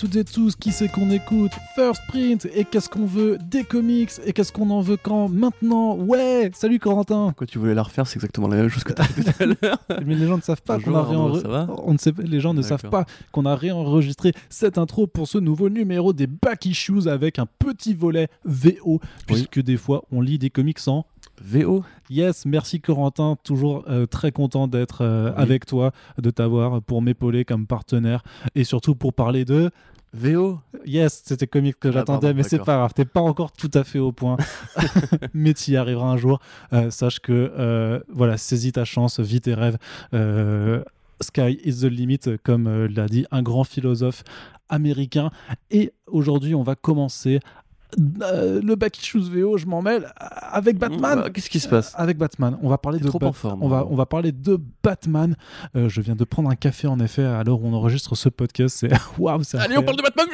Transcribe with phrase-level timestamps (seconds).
[0.00, 4.10] Toutes et tous, qui c'est qu'on écoute First Print, et qu'est-ce qu'on veut Des comics,
[4.24, 8.06] et qu'est-ce qu'on en veut quand Maintenant Ouais Salut Corentin Quand tu voulais la refaire,
[8.06, 9.76] c'est exactement la même chose que tu as fait tout à l'heure.
[10.06, 12.24] Mais les gens ne savent pas qu'on a réenregistré.
[12.24, 16.26] Les gens ne savent pas qu'on a réenregistré cette intro pour ce nouveau numéro des
[16.26, 21.04] Back Issues avec un petit volet VO, puisque des fois on lit des comics en
[21.42, 21.84] VO.
[22.08, 27.44] Yes, merci Corentin, toujours euh, très content d'être euh, avec toi, de t'avoir pour m'épauler
[27.44, 28.22] comme partenaire
[28.54, 29.70] et surtout pour parler de
[30.12, 33.70] VO Yes, c'était comique que ah, j'attendais, mais c'est pas grave, t'es pas encore tout
[33.74, 34.36] à fait au point,
[35.34, 36.40] mais tu y arriveras un jour.
[36.72, 39.78] Euh, sache que, voilà, saisis ta chance, vis tes rêves.
[41.22, 44.24] Sky is the limit, comme l'a dit un grand philosophe
[44.70, 45.30] américain.
[45.70, 47.40] Et aujourd'hui, on va commencer
[48.22, 51.20] euh, le issues VO, je m'en mêle avec Batman.
[51.20, 53.68] Mmh, qu'est-ce qui se passe Avec Batman, on va parler de trop en forme, on
[53.68, 55.36] va on va parler de Batman.
[55.76, 58.28] Euh, je viens de prendre un café en effet à l'heure où on enregistre ce
[58.28, 58.76] podcast.
[58.80, 60.26] C'est waouh, Allez, on parle de Batman.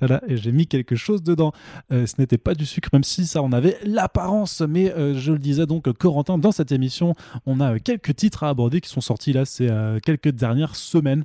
[0.00, 1.52] voilà, et j'ai mis quelque chose dedans.
[1.92, 4.60] Euh, ce n'était pas du sucre, même si ça en avait l'apparence.
[4.60, 7.14] Mais je le disais donc, Corentin, dans cette émission,
[7.46, 9.68] on a quelques titres à aborder qui sont sortis là ces
[10.02, 11.24] quelques dernières semaines.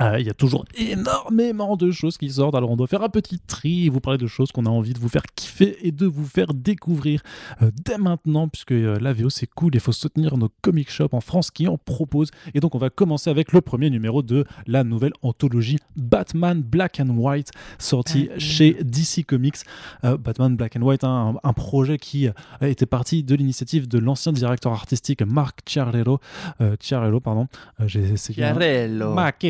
[0.00, 3.08] Euh, il y a toujours énormément de choses qui sortent, alors on doit faire un
[3.08, 5.92] petit tri et vous parler de choses qu'on a envie de vous faire kiffer et
[5.92, 7.22] de vous faire découvrir
[7.62, 11.12] euh, dès maintenant, puisque euh, la VO c'est cool, il faut soutenir nos comic shops
[11.12, 12.32] en France qui en proposent.
[12.54, 16.98] Et donc on va commencer avec le premier numéro de la nouvelle anthologie Batman Black
[16.98, 19.58] and White, sorti ah, chez DC Comics.
[20.02, 22.28] Batman Black and White, hein, un, projet qui
[22.60, 26.18] était parti de l'initiative de l'ancien directeur artistique Marc Ciarello.
[26.80, 27.46] Ciarello, pardon.
[27.86, 28.42] J'ai essayé.
[28.42, 29.14] Ciarello.
[29.14, 29.44] Marc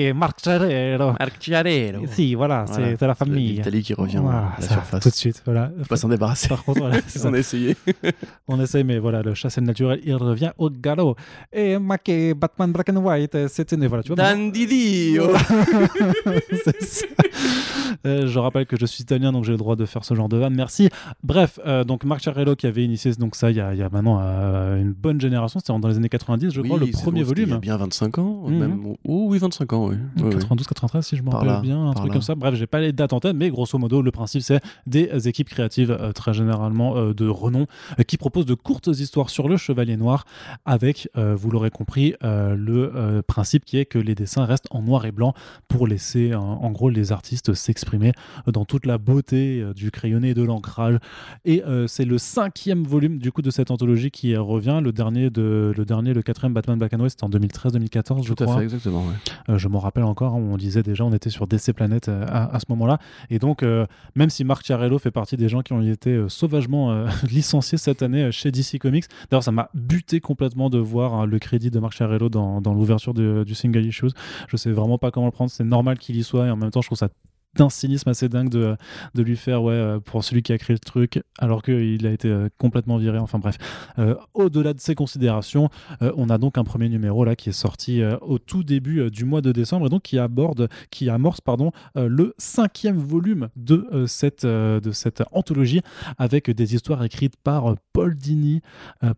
[0.47, 2.03] Marc Ciarello.
[2.11, 3.53] Si, voilà, c'est la famille.
[3.53, 5.03] L'Italie qui revient à la surface.
[5.03, 5.71] Tout de suite, voilà.
[5.79, 6.49] Faut pas s'en débarrasser.
[6.49, 7.77] Par contre, voilà, on a essayé.
[8.49, 11.17] on essaye, mais voilà, le chassé naturel, il revient au galop.
[11.53, 14.17] Et Maquet, Batman Black and White, c'était voilà, tu vois.
[14.17, 15.25] Dandidio.
[18.07, 20.29] euh, je rappelle que je suis italien, donc j'ai le droit de faire ce genre
[20.29, 20.55] de vanne.
[20.55, 20.89] Merci.
[21.23, 23.83] Bref, euh, donc Marc Ciarello qui avait initié donc ça il y a, il y
[23.83, 27.23] a maintenant euh, une bonne génération, c'était dans les années 90, je crois, le premier
[27.23, 27.49] volume.
[27.49, 28.59] Il y a bien 25 ans, mhm.
[28.59, 28.81] même.
[29.07, 29.97] Oh, oui, 25 ans, oui.
[30.31, 32.35] 92, 93, si je me rappelle bien, un truc comme ça.
[32.35, 35.49] Bref, j'ai pas les dates en tête, mais grosso modo, le principe, c'est des équipes
[35.49, 37.67] créatives euh, très généralement euh, de renom
[37.99, 40.25] euh, qui proposent de courtes histoires sur le Chevalier Noir
[40.65, 45.13] avec, vous l'aurez compris, le principe qui est que les dessins restent en noir et
[45.13, 45.35] blanc
[45.69, 48.13] pour laisser en gros les artistes s'exprimer
[48.47, 50.99] dans toute la beauté du crayonné et de l'ancrage.
[51.45, 54.81] Et c'est le cinquième volume du coup de cette anthologie qui revient.
[54.83, 58.35] Le dernier, de, le dernier, le quatrième Batman Black and White, c'était en 2013-2014, je
[58.35, 59.05] Tout à fait, exactement.
[59.49, 62.59] je m'en rappelle encore, hein, on disait déjà, on était sur DC Planet euh, à,
[62.61, 62.99] ce moment-là.
[63.31, 66.29] Et donc, euh, même si Marc Chiarello fait partie des gens qui ont été euh,
[66.29, 71.27] sauvagement licenciés cette année chez DC Comics, d'ailleurs, ça m'a buté complètement de voir hein,
[71.27, 74.11] le crédit de Marc Chiarello dans, dans l'ouverture du single issues.
[74.49, 75.51] Je sais vraiment pas comment le prendre.
[75.51, 77.09] C'est normal qu'il y soit et en même temps, je trouve ça
[77.57, 78.77] d'un cynisme assez dingue de,
[79.15, 82.11] de lui faire, ouais, euh, pour celui qui a créé le truc, alors qu'il a
[82.11, 83.19] été euh, complètement viré.
[83.19, 83.57] Enfin bref,
[83.99, 85.69] euh, au-delà de ces considérations,
[86.01, 89.41] on a donc un premier numéro là qui est sorti au tout début du mois
[89.41, 94.93] de décembre et donc qui aborde, qui amorce, pardon, le cinquième volume de, cette, de
[94.93, 95.81] cette anthologie
[96.19, 98.61] avec des histoires écrites par Paul Dini,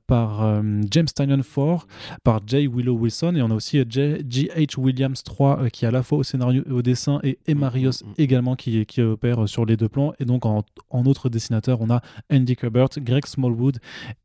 [0.06, 1.86] par James Tynion 4,
[2.22, 2.68] par J.
[2.68, 4.78] Willow Wilson et on a aussi G.H.
[4.78, 8.25] Williams 3 qui est à la fois au scénario et au dessin et Emarios et
[8.26, 10.12] également qui, qui opère sur les deux plans.
[10.20, 13.78] Et donc en, en autre dessinateur, on a Andy Kubert, Greg Smallwood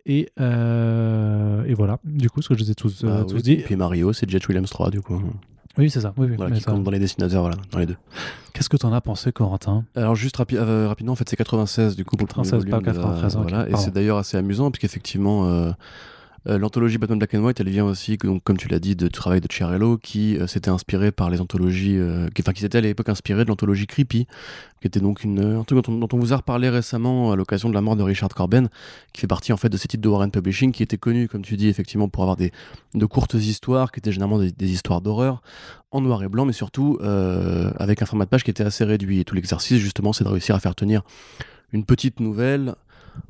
[0.06, 2.00] et, euh, et voilà.
[2.04, 3.54] Du coup, ce que je les ai tous, bah tous dit.
[3.54, 5.22] Et puis Mario, c'est Jet Williams 3 du coup.
[5.78, 6.14] Oui, c'est ça.
[6.18, 7.96] Oui, oui, voilà, qui compte dans les dessinateurs, voilà, dans les deux.
[8.54, 9.86] Qu'est-ce que tu en as pensé, Corentin?
[9.96, 13.38] Alors, juste euh, rapidement, en fait, c'est 96 du coup pour 96, pas 93.
[13.38, 15.74] voilà, et c'est d'ailleurs assez amusant, puisqu'effectivement,
[16.48, 19.10] euh, l'anthologie Batman Black and White, elle vient aussi, donc, comme tu l'as dit, du
[19.10, 22.82] travail de Chiarello, qui euh, s'était inspiré par les anthologies, euh, enfin, qui s'était à
[22.82, 24.26] l'époque inspiré de l'anthologie Creepy,
[24.82, 27.76] qui était donc une, un truc dont on, vous a reparlé récemment à l'occasion de
[27.76, 28.70] la mort de Richard Corben,
[29.14, 31.44] qui fait partie en fait de ces titres de Warren Publishing, qui était connu, comme
[31.44, 32.52] tu dis, effectivement, pour avoir des,
[32.96, 35.44] de courtes histoires, qui étaient généralement des, histoires d'horreur,
[35.92, 39.20] en noir et blanc, mais surtout avec un format de page qui était assez réduit.
[39.20, 41.04] Et tout l'exercice, justement, c'est de réussir à faire tenir
[41.74, 42.76] une petite nouvelle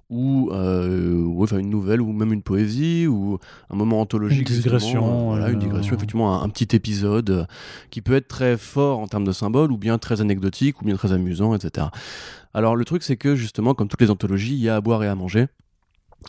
[0.09, 3.39] ou euh, enfin une nouvelle ou même une poésie ou
[3.69, 7.45] un moment anthologique une digression voilà, une digression effectivement un, petit épisode euh,
[7.91, 10.97] qui peut être très fort en termes de symbole ou bien très anecdotique ou bien
[10.97, 11.87] très amusant etc
[12.53, 15.01] alors le truc c'est que justement comme toutes les anthologies il y a à boire
[15.03, 15.47] et à manger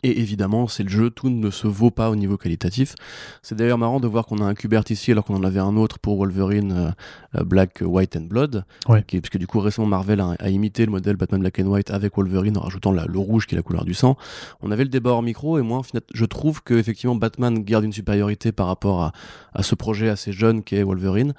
[0.03, 2.94] Et évidemment, c'est le jeu, tout ne se vaut pas au niveau qualitatif.
[3.43, 5.77] C'est d'ailleurs marrant de voir qu'on a un Kubert ici alors qu'on en avait un
[5.77, 6.91] autre pour Wolverine euh,
[7.41, 8.65] euh, Black, White and Blood.
[8.89, 9.05] Ouais.
[9.06, 11.91] Qui, puisque du coup, récemment, Marvel a, a, imité le modèle Batman Black and White
[11.91, 14.17] avec Wolverine en rajoutant la, le rouge qui est la couleur du sang.
[14.61, 15.83] On avait le débat hors micro et moi, en
[16.15, 19.12] je trouve que effectivement Batman garde une supériorité par rapport à,
[19.53, 21.35] à ce projet assez jeune qu'est Wolverine.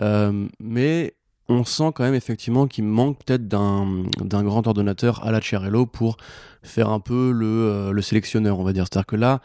[0.00, 1.14] Euh, mais
[1.48, 6.16] on sent quand même effectivement qu'il manque peut-être d'un grand ordonnateur à la Chiarello pour
[6.62, 8.84] faire un peu le, euh, le sélectionneur, on va dire.
[8.84, 9.40] C'est-à-dire que là,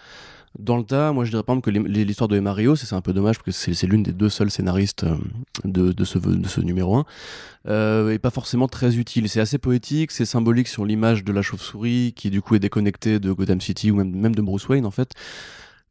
[0.59, 3.13] dans le tas, moi je dirais par exemple que l'histoire de Mario, c'est un peu
[3.13, 5.17] dommage parce que c'est l'une des deux seuls scénaristes euh,
[5.65, 7.05] de, ce, numéro 1,
[7.67, 9.29] euh, et pas forcément très utile.
[9.29, 13.19] C'est assez poétique, c'est symbolique sur l'image de la chauve-souris qui du coup est déconnectée
[13.19, 15.11] de Gotham City ou même, même de Bruce Wayne en fait.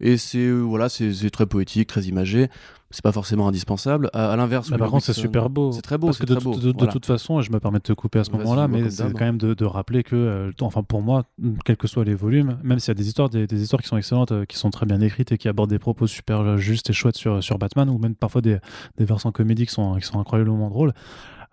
[0.01, 2.49] Et c'est voilà, c'est très poétique, très imagé.
[2.97, 4.09] C'est pas forcément indispensable.
[4.15, 5.71] À, à l'inverse, par contre, c'est super beau.
[5.71, 6.07] C'est très beau.
[6.07, 6.55] Parce que de, très beau.
[6.55, 6.87] de, de, voilà.
[6.87, 9.27] de, toute façon, je me permets de te couper à ce moment-là, mais c'est quand
[9.27, 11.25] même de, de rappeler que, euh, enfin pour moi,
[11.67, 13.89] quels que soient les volumes, même s'il y a des histoires, des, des, histoires qui
[13.89, 16.89] sont excellentes, euh, qui sont très bien écrites et qui abordent des propos super justes
[16.89, 18.57] et chouettes sur, sur Batman, ou même parfois des,
[18.97, 20.95] des versants comédiques qui sont, qui sont incroyablement drôles.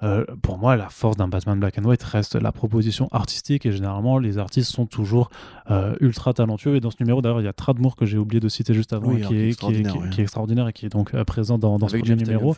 [0.03, 3.71] Euh, pour moi, la force d'un Batman Black and White reste la proposition artistique et
[3.71, 5.29] généralement, les artistes sont toujours
[5.71, 6.75] euh, ultra talentueux.
[6.75, 8.93] Et dans ce numéro, d'ailleurs, il y a Tradmour que j'ai oublié de citer juste
[8.93, 10.09] avant, oui, qui, est, qui, est, qui, ouais.
[10.09, 12.55] qui, est, extraordinaire et qui est donc euh, présent dans, dans ce premier numéro.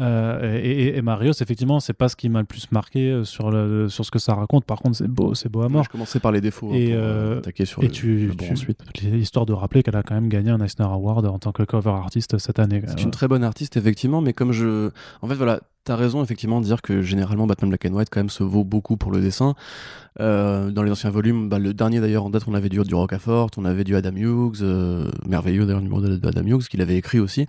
[0.00, 3.50] Euh, et, et, et, Marios, effectivement, c'est pas ce qui m'a le plus marqué sur,
[3.50, 4.64] le, sur ce que ça raconte.
[4.64, 5.80] Par contre, c'est beau, c'est beau à mort.
[5.80, 8.34] Ouais, je commençais par les défauts et, hein, pour attaquer sur et le, tu, le
[8.34, 8.80] bon tu, ensuite.
[9.02, 11.90] Histoire de rappeler qu'elle a quand même gagné un Eisner Award en tant que cover
[11.90, 12.82] artiste cette année.
[12.86, 14.90] C'est une très bonne artiste, effectivement, mais comme je.
[15.22, 18.20] En fait, voilà, T'as raison effectivement de dire que généralement Batman Black and White quand
[18.20, 19.54] même se vaut beaucoup pour le dessin.
[20.18, 22.94] Euh, dans les anciens volumes, bah, le dernier d'ailleurs en date, on avait du, du
[22.94, 26.96] on avait du Adam Hughes, euh, merveilleux d'ailleurs le numéro de Adam Hughes qu'il avait
[26.96, 27.46] écrit aussi.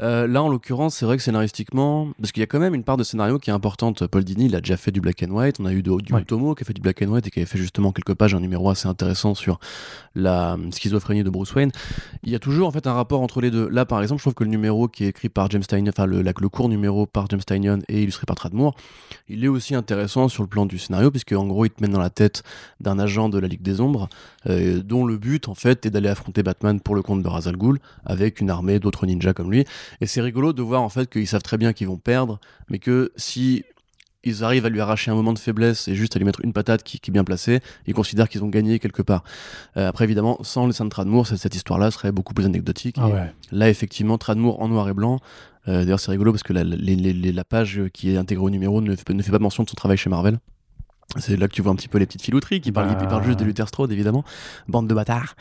[0.00, 2.84] Euh, là en l'occurrence, c'est vrai que scénaristiquement, parce qu'il y a quand même une
[2.84, 4.06] part de scénario qui est importante.
[4.06, 5.56] Paul Dini, il a déjà fait du Black and White.
[5.60, 6.24] On a eu du, du Ouais.
[6.24, 8.34] Tomo qui a fait du Black and White et qui avait fait justement quelques pages,
[8.34, 9.60] un numéro assez intéressant sur
[10.14, 11.70] la schizophrénie de Bruce Wayne.
[12.22, 13.68] Il y a toujours en fait un rapport entre les deux.
[13.68, 16.06] Là par exemple, je trouve que le numéro qui est écrit par James Tynion, enfin
[16.06, 18.74] le, la- le court numéro par James Tynion et illustré par Tradmoor,
[19.28, 21.92] il est aussi intéressant sur le plan du scénario puisque en gros il te mène
[21.92, 22.42] dans la tête
[22.80, 24.08] d'un agent de la Ligue des Ombres
[24.48, 27.46] euh, dont le but en fait est d'aller affronter Batman pour le compte de Ra's
[27.46, 29.64] al Ghul avec une armée d'autres ninjas comme lui.
[30.00, 32.38] Et c'est rigolo de voir en fait qu'ils savent très bien qu'ils vont perdre,
[32.68, 33.64] mais que si
[34.22, 36.52] ils arrivent à lui arracher un moment de faiblesse et juste à lui mettre une
[36.52, 39.24] patate qui, qui est bien placée, ils considèrent qu'ils ont gagné quelque part.
[39.78, 40.90] Euh, après évidemment, sans le dessin de
[41.24, 42.96] cette, cette histoire-là serait beaucoup plus anecdotique.
[42.98, 43.32] Ah ouais.
[43.50, 45.20] Là effectivement, Tradmoor en noir et blanc.
[45.68, 48.44] Euh, D'ailleurs, c'est rigolo parce que la, les- les- les- la page qui est intégrée
[48.44, 50.38] au numéro ne fait pas mention de son travail chez Marvel.
[51.16, 53.20] C'est là que tu vois un petit peu les petites filouteries qui parlent, Bah.
[53.24, 54.22] juste de Luther Strode évidemment,
[54.68, 55.34] bande de bâtards.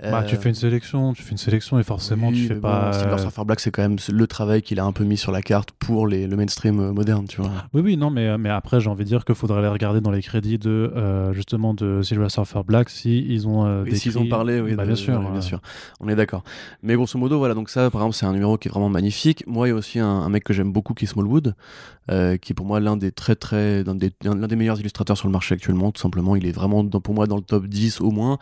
[0.00, 2.54] Bah, tu Euh, fais une sélection, tu fais une sélection et forcément oui, tu fais
[2.54, 2.92] pas.
[2.92, 5.32] Silver euh, Surfer Black, c'est quand même le travail qu'il a un peu mis sur
[5.32, 7.50] la carte pour les, le mainstream euh, moderne, tu vois.
[7.74, 10.12] Oui, oui, non, mais, mais après, j'ai envie de dire qu'il faudrait aller regarder dans
[10.12, 14.12] les crédits de euh, justement de Silver Surfer Black si ils ont euh, Et s'ils
[14.12, 15.60] décrit- ont parlé, oui, bah, bien sûr, bien sûr.
[16.00, 16.44] On est d'accord.
[16.84, 19.42] Mais grosso modo, voilà, donc ça, par exemple, c'est un numéro qui est vraiment magnifique.
[19.48, 21.54] Moi, il y a aussi un, un mec que j'aime beaucoup qui est Smallwood,
[22.08, 22.12] qui
[22.52, 25.32] est pour moi l'un des très très, l'un des, l'un des meilleurs illustrateurs sur le
[25.32, 26.36] marché actuellement, tout simplement.
[26.36, 28.38] Il est vraiment pour moi dans le top 10 au moins.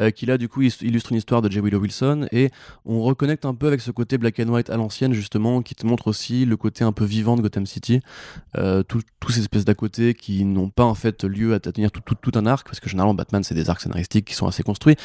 [0.00, 1.60] Euh, qui là, du coup, il illustre une histoire de J.
[1.60, 2.50] Willow Wilson et
[2.84, 5.86] on reconnecte un peu avec ce côté black and white à l'ancienne, justement, qui te
[5.86, 8.00] montre aussi le côté un peu vivant de Gotham City.
[8.56, 11.90] Euh, tout- tous ces espèces d'à côté qui n'ont pas en fait lieu à tenir
[11.92, 14.62] tout, tout un arc, parce que généralement Batman c'est des arcs scénaristiques qui sont assez
[14.62, 14.96] construits.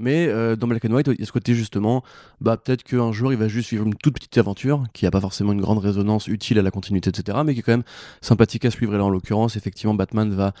[0.00, 2.02] Mais euh, dans Black and White, il y a ce côté justement,
[2.40, 5.20] bah peut-être qu'un jour il va juste vivre une toute petite aventure qui n'a pas
[5.20, 7.38] forcément une grande résonance utile à la continuité, etc.
[7.44, 7.84] Mais qui est quand même
[8.20, 8.94] sympathique à suivre.
[8.94, 10.52] Et là, en l'occurrence, effectivement, Batman va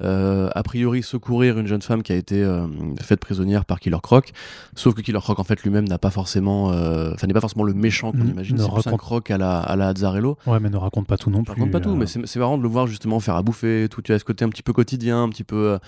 [0.00, 2.66] euh, a priori secourir une jeune femme qui a été euh,
[3.02, 4.32] faite prisonnière par Killer Croc.
[4.76, 7.64] Sauf que Killer Croc, en fait, lui-même n'a pas forcément, euh, enfin, n'est pas forcément
[7.64, 8.56] le méchant qu'on Ne- imagine.
[8.56, 10.38] ne C'est raconte- Croc à la, à la Azzarello.
[10.46, 11.52] Ouais, mais ne raconte pas tout non plus.
[11.52, 14.00] raconte pas tout, mais c'est marrant de le voir justement faire à bouffer, tout.
[14.00, 15.78] Tu as ce côté un petit peu quotidien, un petit peu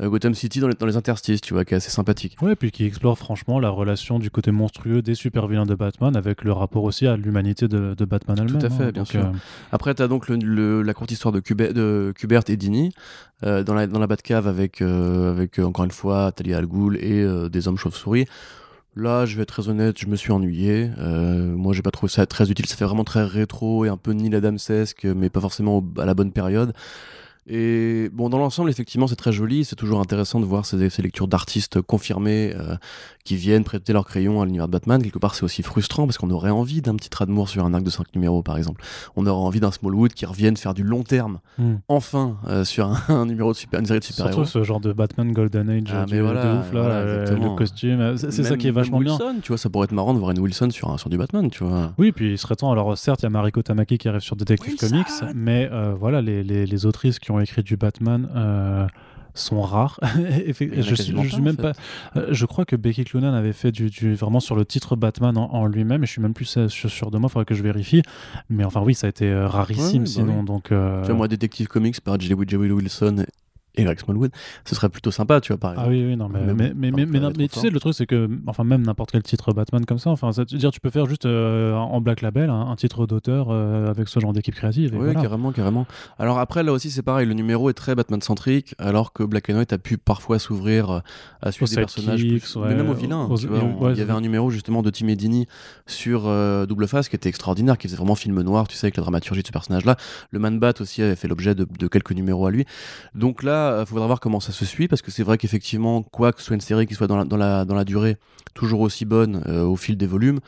[0.00, 2.36] Gotham City dans les, dans les interstices, tu vois, qui est assez sympathique.
[2.40, 6.14] Ouais, puis qui explore franchement la relation du côté monstrueux des super vilains de Batman
[6.16, 8.64] avec le rapport aussi à l'humanité de, de Batman elle-même.
[8.64, 8.90] à fait, hein.
[8.92, 9.24] bien sûr.
[9.24, 9.32] euh,
[9.72, 12.92] Après, tu as donc le, le- la courte histoire de, Kubert, de Kubert et Dini
[13.44, 16.66] euh, dans, la, dans la Batcave avec, euh, avec euh, encore une fois Talia Al
[16.66, 18.26] Ghul et euh, des hommes chauves-souris.
[18.96, 20.90] Là, je vais être très honnête, je me suis ennuyé.
[20.98, 22.66] Euh, moi, j'ai pas trouvé ça très utile.
[22.66, 26.14] Ça fait vraiment très rétro et un peu Neil Adamsesque, mais pas forcément à la
[26.14, 26.72] bonne période.
[27.48, 29.64] Et bon, dans l'ensemble, effectivement, c'est très joli.
[29.64, 32.76] C'est toujours intéressant de voir ces, ces lectures d'artistes confirmés euh,
[33.24, 35.02] qui viennent prêter leur crayon à l'univers de Batman.
[35.02, 37.82] Quelque part, c'est aussi frustrant parce qu'on aurait envie d'un petit Tradmoor sur un arc
[37.84, 38.82] de 5 numéros, par exemple.
[39.16, 41.76] On aurait envie d'un Smallwood qui revienne faire du long terme, hmm.
[41.88, 44.44] enfin, euh, sur un, un numéro de super, une série de super-héros.
[44.44, 47.36] Surtout ce genre de Batman Golden Age Ah, mais voilà, de ouf là, voilà, euh,
[47.36, 49.18] le costume, c'est ça qui est vachement même bien.
[49.18, 51.16] Wilson, tu vois, ça pourrait être marrant de voir une Wilson sur, un, sur du
[51.16, 51.92] Batman, tu vois.
[51.98, 52.72] Oui, puis il serait temps.
[52.72, 55.94] Alors, certes, il y a Mariko Tamaki qui arrive sur Detective Wilson Comics, mais euh,
[55.98, 58.86] voilà, les, les, les autrices qui ont écrit du Batman, euh,
[59.34, 60.00] sont rares.
[60.04, 61.72] je, je suis même pas.
[62.30, 66.02] je crois que Becky Cloonan avait fait du, vraiment sur le titre Batman en, lui-même,
[66.02, 67.28] et je suis même plus sûr de moi.
[67.28, 68.02] Il faudrait que je vérifie.
[68.48, 70.42] Mais enfin, oui, ça a été rarissime bah sinon.
[70.42, 72.34] Donc, Tu vois, moi, Detective Comics par J.
[72.34, 73.24] Wilson
[73.78, 74.30] et avec Smallwood,
[74.64, 75.88] ce serait plutôt sympa, tu vois, par exemple.
[75.88, 78.64] Ah oui, oui, non, mais, mais, mais, mais, tu sais, le truc, c'est que, enfin,
[78.64, 81.74] même n'importe quel titre Batman comme ça, enfin, tu dire, tu peux faire juste euh,
[81.74, 84.96] en Black Label un, titre d'auteur euh, avec ce genre d'équipe créative.
[84.98, 85.86] oui, carrément, carrément.
[86.18, 89.58] Alors après, là aussi, c'est pareil, le numéro est très Batman-centrique, alors que Black and
[89.58, 91.00] White a pu parfois s'ouvrir euh,
[91.42, 93.28] à suivre des personnages, mais même au vilain.
[93.36, 95.46] tu vois, il y avait un numéro justement de Tim Edini
[95.86, 96.22] sur
[96.66, 99.42] Double Face qui était extraordinaire, qui faisait vraiment film noir, tu sais, avec la dramaturgie
[99.42, 99.96] de ce personnage-là.
[100.30, 102.64] Le Man Bat aussi avait fait l'objet de, de quelques numéros à lui.
[103.14, 106.32] Donc là, il faudra voir comment ça se suit parce que c'est vrai qu'effectivement, quoi
[106.32, 108.16] que ce soit une série qui soit dans la, dans la, dans la durée
[108.54, 110.40] toujours aussi bonne euh, au fil des volumes,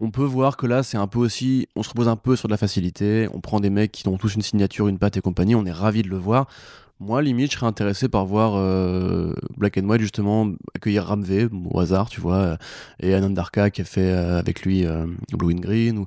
[0.00, 2.48] on peut voir que là, c'est un peu aussi, on se repose un peu sur
[2.48, 3.28] de la facilité.
[3.32, 5.54] On prend des mecs qui ont tous une signature, une patte et compagnie.
[5.54, 6.48] On est ravi de le voir.
[7.00, 11.80] Moi, limite, je serais intéressé par voir euh, Black and White justement accueillir Ramvé au
[11.80, 12.56] hasard, tu vois, euh,
[13.00, 14.86] et Anandarka qui a fait avec lui
[15.32, 16.06] Blue and Green,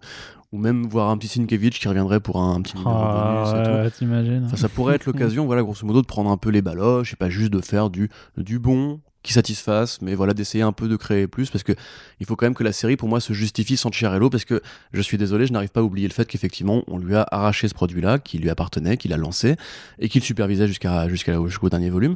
[0.51, 4.69] ou même voir un petit Sienkiewicz qui reviendrait pour un, petit numéro ah, bonus ça
[4.69, 7.51] pourrait être l'occasion, voilà, grosso modo, de prendre un peu les baloches et pas juste
[7.51, 11.49] de faire du, du bon qui satisfasse, mais voilà, d'essayer un peu de créer plus
[11.49, 11.73] parce que
[12.19, 14.61] il faut quand même que la série, pour moi, se justifie sans Chiarello parce que
[14.93, 17.67] je suis désolé, je n'arrive pas à oublier le fait qu'effectivement, on lui a arraché
[17.67, 19.55] ce produit-là, qui lui appartenait, qu'il a lancé
[19.99, 22.15] et qu'il supervisait jusqu'à jusqu'à jusqu'au dernier volume.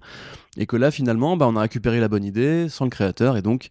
[0.58, 3.42] Et que là, finalement, bah, on a récupéré la bonne idée sans le créateur et
[3.42, 3.68] donc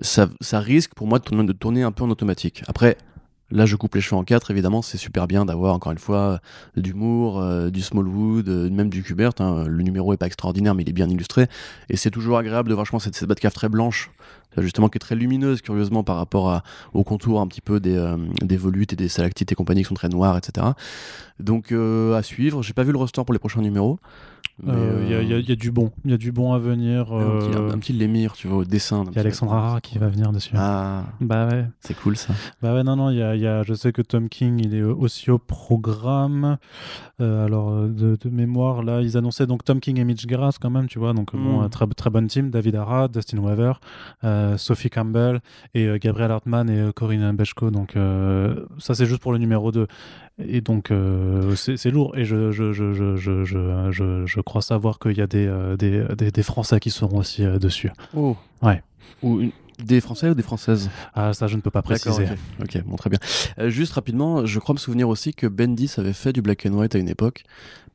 [0.00, 2.62] ça, ça risque pour moi de tourner un peu en automatique.
[2.68, 2.96] Après,
[3.52, 6.40] Là, je coupe les cheveux en quatre, évidemment, c'est super bien d'avoir encore une fois
[6.76, 9.32] d'humour, euh, du Smallwood, euh, même du Kubert.
[9.38, 9.66] Hein.
[9.68, 11.46] Le numéro est pas extraordinaire, mais il est bien illustré.
[11.88, 14.10] Et c'est toujours agréable de voir, je cette, cette Batcave très blanche,
[14.58, 17.96] justement, qui est très lumineuse, curieusement, par rapport à, au contour un petit peu des,
[17.96, 20.66] euh, des volutes et des stalactites et compagnie qui sont très noires, etc.
[21.38, 22.62] Donc, à suivre.
[22.62, 24.00] J'ai pas vu le roster pour les prochains numéros.
[24.64, 27.12] Il euh, y, a du bon, il y a du bon à venir.
[27.12, 29.04] Un, petit, euh, lémire, tu vois, au dessin.
[29.10, 30.54] Il y a Alexandra qui va venir dessus.
[30.56, 31.66] Ah, bah ouais.
[31.80, 32.32] C'est cool ça.
[32.62, 34.74] Bah ouais, non, non, il y a, y a, je sais que Tom King, il
[34.74, 36.56] est aussi au programme.
[37.20, 40.86] Euh, alors, de, mémoire, là, ils annonçaient donc Tom King et Mitch Grass quand même,
[40.86, 41.12] tu vois.
[41.12, 41.68] Donc, bon, hmm.
[41.68, 42.48] très, très bonne team.
[42.48, 43.74] David Arad, Dustin Weaver,
[44.56, 45.40] Sophie Campbell
[45.74, 47.70] et Gabriel Hartman et Corinne Bechko.
[47.70, 47.94] Donc,
[48.78, 49.86] ça, c'est juste pour le numéro 2.
[50.38, 50.92] Et donc,
[51.56, 52.16] c'est lourd.
[52.16, 55.76] Et je, je, je, je, je, je, je crois savoir qu'il y a des, euh,
[55.76, 57.90] des, des, Français qui seront aussi euh, dessus.
[58.14, 58.36] Oh.
[58.62, 58.82] Ouais.
[59.22, 59.44] Ou
[59.82, 60.90] des Français ou des Françaises?
[61.14, 62.26] Ah, ça, je ne peux pas préciser.
[62.60, 63.18] ok, bon, très bien.
[63.58, 66.74] Euh, juste rapidement, je crois me souvenir aussi que Bendis avait fait du black and
[66.74, 67.44] white à une époque.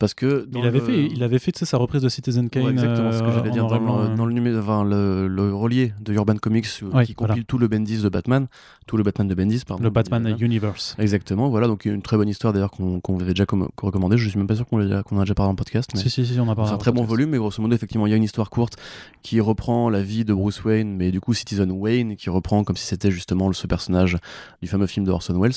[0.02, 2.70] Parce que il, avait fait, il avait fait sa reprise de Citizen Kane.
[2.70, 6.12] exactement ce que j'allais dire dans, le, dans le, numéro, enfin, le, le, relié de
[6.14, 6.66] Urban Comics
[7.06, 8.48] qui compile tout le Bendis de Batman,
[8.88, 9.84] tout le Batman de Bendis, pardon.
[9.84, 10.96] Le Batman Universe.
[10.98, 13.46] Exactement, voilà, donc une très bonne histoire d'ailleurs qu'on avait déjà
[13.80, 14.18] recommandé.
[14.18, 15.92] Je suis même pas sûr qu'on a, qu a, déjà parlé en podcast.
[15.94, 16.70] Mais si, si, si, on a parlé.
[16.70, 18.78] C'est un très bon volume, mais grosso modo, effectivement, il y a une histoire courte
[19.22, 22.76] qui reprend la vie de Bruce Wayne, mais du coup, Citizen Wayne, qui reprend comme
[22.76, 24.18] si c'était justement ce personnage
[24.64, 25.54] du fameux film de Orson Welles.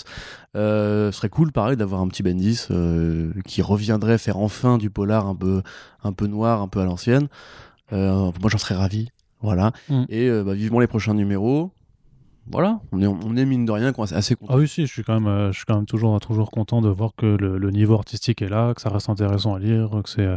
[0.56, 4.90] Euh, ce serait cool, pareil, d'avoir un petit Bendis euh, qui reviendrait faire enfin du
[4.90, 5.62] polar un peu,
[6.02, 7.28] un peu noir, un peu à l'ancienne.
[7.92, 9.08] Euh, moi, j'en serais ravi.
[9.40, 9.72] Voilà.
[9.88, 10.04] Mm.
[10.08, 11.72] Et bah, vivement les prochains numéros.
[12.50, 14.52] Voilà, on est, on est mine de rien assez content.
[14.52, 16.90] Ah oui, si, je suis quand même, je suis quand même toujours, toujours content de
[16.90, 20.10] voir que le, le niveau artistique est là, que ça reste intéressant à lire, que
[20.10, 20.28] c'est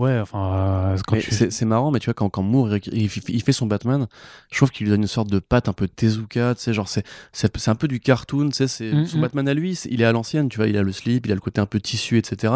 [0.00, 4.06] Ouais, enfin, euh, c'est marrant, mais tu vois, quand, quand Moore il, fait son Batman,
[4.50, 6.88] je trouve qu'il lui donne une sorte de patte un peu Tezuka, tu sais, genre,
[6.88, 9.20] c'est un peu du cartoon, tu sais, c'est mm, son mm.
[9.20, 11.34] Batman à lui, il est à l'ancienne, tu vois, il a le slip, il a
[11.34, 12.54] le côté un peu tissu, etc.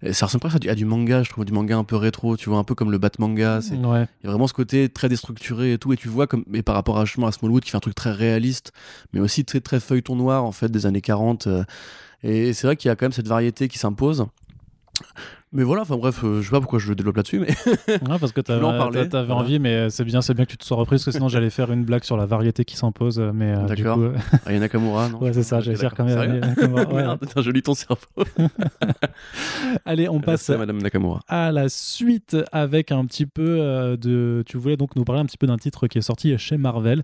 [0.00, 2.48] Et ça ressemble presque à du, manga, je trouve, du manga un peu rétro, tu
[2.48, 3.60] vois, un peu comme le Batmanga.
[4.22, 6.62] Il y a vraiment ce côté très déstructuré et tout, et tu vois, comme, et
[6.62, 8.72] par rapport à, à Smallwood qui fait un truc très réaliste,
[9.12, 11.46] mais aussi très, très feuilleton noir, en fait, des années 40.
[11.46, 11.62] Euh,
[12.22, 14.24] et c'est vrai qu'il y a quand même cette variété qui s'impose.
[15.52, 17.48] Mais voilà, enfin bref, euh, je sais pas pourquoi je développe là-dessus, mais.
[17.88, 20.76] ouais, parce que t'avais, avais envie, mais c'est bien, c'est bien que tu te sois
[20.76, 23.56] repris, parce que sinon j'allais faire une blague sur la variété qui s'impose, mais.
[23.56, 23.96] Euh, D'accord.
[23.96, 24.12] Coup...
[24.46, 26.40] Ah, Nakamura, non Ouais, c'est ça, j'allais dire quand même.
[26.90, 27.04] Ouais.
[27.42, 28.00] je lis ton cerveau.
[29.84, 31.20] Allez, on passe Madame Nakamura.
[31.26, 34.44] à la suite avec un petit peu euh, de.
[34.46, 37.02] Tu voulais donc nous parler un petit peu d'un titre qui est sorti chez Marvel,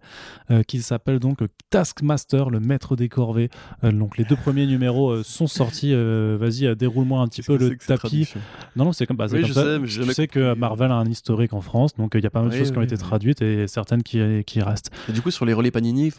[0.68, 1.38] qui s'appelle donc
[1.70, 3.50] Taskmaster, le maître des corvées.
[3.82, 5.92] donc les deux premiers numéros sont sortis.
[5.94, 8.35] Vas-y, déroule-moi un petit peu le tapis.
[8.76, 9.78] Non, non, c'est comme, bah, comme ça.
[9.86, 12.50] tu sais que Marvel a un historique en France, donc il y a pas mal
[12.50, 14.90] de choses qui ont été traduites et certaines qui, qui restent.
[15.08, 16.12] Et du coup, sur les relais Panini,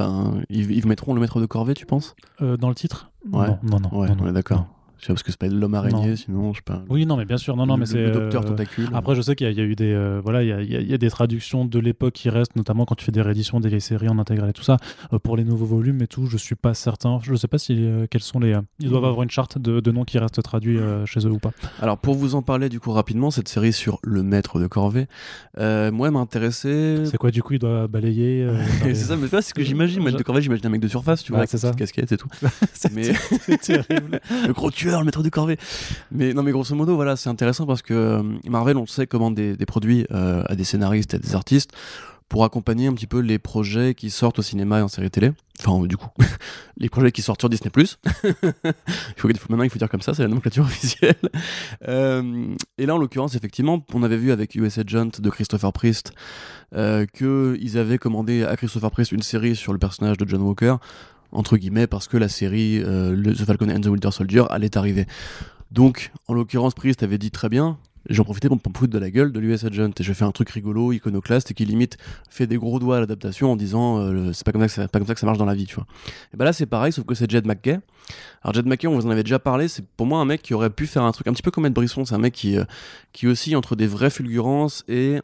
[0.50, 2.15] ils, ils mettront le maître de corvée, tu penses?
[2.41, 3.12] Euh, Dans le titre?
[3.31, 3.47] Ouais.
[3.47, 4.00] Non, non, non.
[4.00, 4.65] Ouais, d'accord.
[5.00, 6.84] Tu vois, parce que c'est pas l'homme araignée, sinon, je sais pas.
[6.89, 8.01] Oui, non, mais bien sûr, non, non, le- mais c'est.
[8.06, 8.89] Le docteur euh, tentacule.
[8.94, 10.51] Après, je sais qu'il y, a- il y a eu des, euh, voilà, il y
[10.54, 13.22] a, il y a- des traductions de l'époque qui restent, notamment quand tu fais des
[13.22, 14.77] rééditions des séries en intégrale et tout ça,
[15.13, 16.25] euh, pour les nouveaux volumes et tout.
[16.25, 17.20] Je suis pas certain.
[17.22, 18.56] Je sais pas si euh, quels sont les.
[18.80, 19.08] ils doivent Mhm.
[19.10, 21.51] avoir une charte de, de noms qui restent traduits chez eux ou pas.
[21.80, 25.06] Alors, pour vous en parler du coup rapidement, cette série sur le maître de corvée,
[25.58, 27.04] moi, intéressé.
[27.06, 28.48] C'est quoi du coup Il doit balayer.
[28.84, 30.04] c'est ça, mais c'est ce que j'imagine.
[30.04, 31.74] Maître de corvée, j'imagine un mec de surface, tu Ouais, vois, avec c'est sa ça.
[31.75, 32.27] casquette et tout.
[32.74, 33.12] C'est mais
[33.58, 34.20] terrible.
[34.48, 35.58] le gros le maître de corvée.
[36.12, 39.36] Mais non, mais grosso modo, voilà, c'est intéressant parce que euh, Marvel, on sait, commande
[39.36, 41.72] des, produits euh, à des scénaristes, à des artistes
[42.29, 45.32] pour accompagner un petit peu les projets qui sortent au cinéma et en série télé.
[45.62, 46.10] Enfin, euh, du coup,
[46.77, 47.72] les projets qui sortent sur Disney+.
[47.74, 47.84] il
[49.50, 51.15] maintenant, il faut dire comme ça, c'est la nomenclature officielle.
[52.77, 56.12] Et là, en l'occurrence, effectivement, on avait vu avec US Agent de Christopher Priest
[56.74, 60.75] qu'ils avaient commandé à Christopher Priest une série sur le personnage de John Walker,
[61.31, 65.05] entre guillemets, parce que la série euh, The Falcon and the Winter Soldier allait arriver.
[65.72, 67.77] Donc, en l'occurrence, Priest avait dit très bien.
[68.10, 70.31] J'en profitais pour me foutre de la gueule de l'US Agent et je fais un
[70.31, 71.98] truc rigolo, iconoclaste et qui limite
[72.29, 74.88] fait des gros doigts à l'adaptation en disant euh, c'est pas comme ça que ça,
[74.88, 75.86] pas comme ça que ça marche dans la vie, tu vois.
[76.34, 77.79] Et bah là c'est pareil sauf que c'est Jed McKay.
[78.43, 80.53] Alors Jed McKay, on vous en avait déjà parlé, c'est pour moi un mec qui
[80.53, 82.57] aurait pu faire un truc un petit peu comme Ed Brisson, c'est un mec qui
[82.57, 82.63] euh,
[83.12, 85.19] qui oscille entre des vraies fulgurances et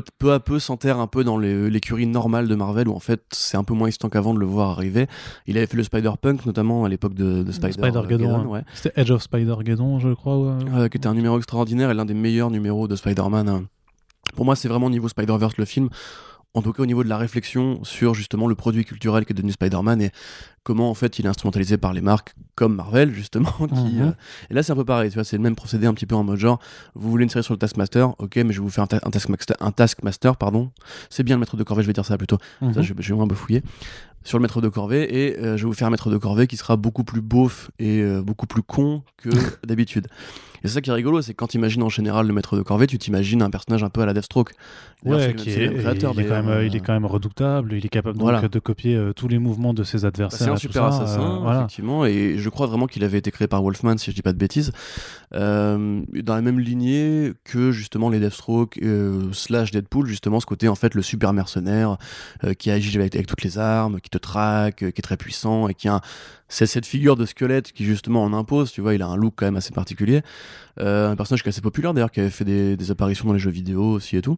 [0.00, 3.22] peu, peu à peu s'enterre un peu dans l'écurie normale de Marvel où en fait
[3.32, 5.06] c'est un peu moins instant qu'avant de le voir arriver.
[5.46, 8.46] Il avait fait le Spider-Punk notamment à l'époque de, de Spider- Spider-Geddon, Geddon, hein.
[8.46, 8.62] ouais.
[8.74, 10.38] C'était Edge of Spider-Geddon, je crois.
[10.38, 10.64] ouais.
[10.74, 13.48] Euh, qui était un numéro extraordinaire et l'un des meilleurs numéros de Spider-Man.
[13.48, 13.64] hein.
[14.36, 15.88] Pour moi, c'est vraiment au niveau Spider-Verse le film.
[16.54, 19.36] En tout cas, au niveau de la réflexion sur justement le produit culturel qui est
[19.36, 20.10] devenu Spider-Man et
[20.64, 23.50] comment en fait il est instrumentalisé par les marques comme Marvel justement.
[23.68, 24.02] Qui, Mhm.
[24.02, 24.12] euh,
[24.50, 26.14] Et là, c'est un peu pareil, tu vois, c'est le même procédé un petit peu
[26.16, 26.58] en mode genre,
[26.94, 29.00] vous voulez une série sur le Taskmaster, ok, mais je vais vous faire un, ta-
[29.04, 30.70] un Taskmaster, un Taskmaster, pardon.
[31.10, 32.38] C'est bien le maître de corvée, je vais dire ça plutôt.
[32.60, 32.82] Ça, Mhm.
[32.82, 33.62] je, je vais un peu fouiller
[34.24, 36.46] sur le maître de corvée et euh, je vais vous faire un maître de corvée
[36.46, 39.28] qui sera beaucoup plus beauf et euh, beaucoup plus con que
[39.66, 40.06] d'habitude.
[40.62, 42.56] Et c'est ça qui est rigolo, c'est que quand tu imagines en général le maître
[42.56, 44.52] de corvée, tu t'imagines un personnage un peu à la Deathstroke.
[45.04, 47.84] Ouais, qui est, créateur, il, est quand même, euh, il est quand même redoutable, il
[47.84, 50.53] est capable donc, de copier tous les mouvements de ses bah, adversaires.
[50.54, 51.58] Un super ça, assassin, euh, voilà.
[51.60, 54.32] effectivement, et je crois vraiment qu'il avait été créé par Wolfman, si je dis pas
[54.32, 54.72] de bêtises,
[55.34, 60.68] Euh, dans la même lignée que justement les Deathstroke euh, slash Deadpool, justement ce côté
[60.68, 61.96] en fait le super mercenaire
[62.58, 65.74] qui agit avec, avec toutes les armes, qui te traque, qui est très puissant et
[65.74, 66.00] qui a un-
[66.48, 69.34] c'est cette figure de squelette qui justement en impose, tu vois, il a un look
[69.36, 70.22] quand même assez particulier.
[70.78, 73.32] Euh, un personnage qui est assez populaire d'ailleurs, qui avait fait des, des apparitions dans
[73.32, 74.36] les jeux vidéo aussi et tout.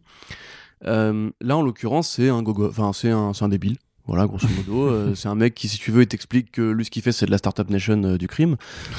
[0.85, 3.77] Euh, là en l'occurrence c'est un gogo, enfin c'est un, c'est un débile.
[4.07, 6.85] Voilà, grosso modo, euh, c'est un mec qui, si tu veux, il t'explique que lui,
[6.85, 8.55] ce qu'il fait, c'est de la Startup Nation euh, du crime.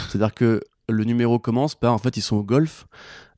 [0.08, 2.86] C'est-à-dire que le numéro commence par, en fait, ils sont au golf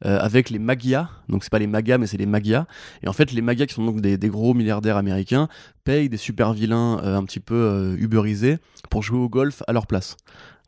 [0.04, 1.08] euh, avec les Magias.
[1.28, 2.66] Donc, c'est pas les Magas, mais c'est les Magias.
[3.02, 5.48] Et en fait, les Magias, qui sont donc des, des gros milliardaires américains,
[5.84, 9.72] payent des super vilains euh, un petit peu euh, uberisés pour jouer au golf à
[9.72, 10.16] leur place.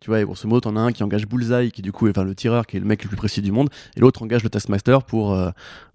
[0.00, 2.10] Tu vois, et grosso modo, t'en as un qui engage Bullseye, qui du coup est
[2.10, 4.42] enfin, le tireur, qui est le mec le plus précis du monde, et l'autre engage
[4.42, 5.50] le Taskmaster pour, euh,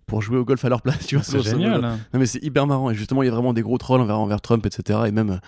[0.07, 0.97] pour jouer au golf à leur place.
[1.07, 1.83] Tu vois, C'est génial.
[1.85, 1.99] hein.
[2.13, 4.17] Non mais c'est hyper marrant et justement il y a vraiment des gros trolls envers,
[4.19, 5.39] envers Trump etc et même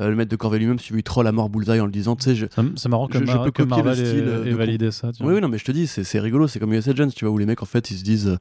[0.00, 2.16] euh, le maître de corvée lui-même si il troll à mort Bullseye en le disant
[2.16, 4.90] tu sais C'est marrant que, Je- peux que copier le style, ait- euh, de validé
[4.90, 5.12] ça.
[5.12, 5.34] tu oui vois.
[5.36, 7.38] oui non mais je te dis c'est rigolo c'est comme US Agents tu vois où
[7.38, 8.36] les mecs en fait ils se disent euh,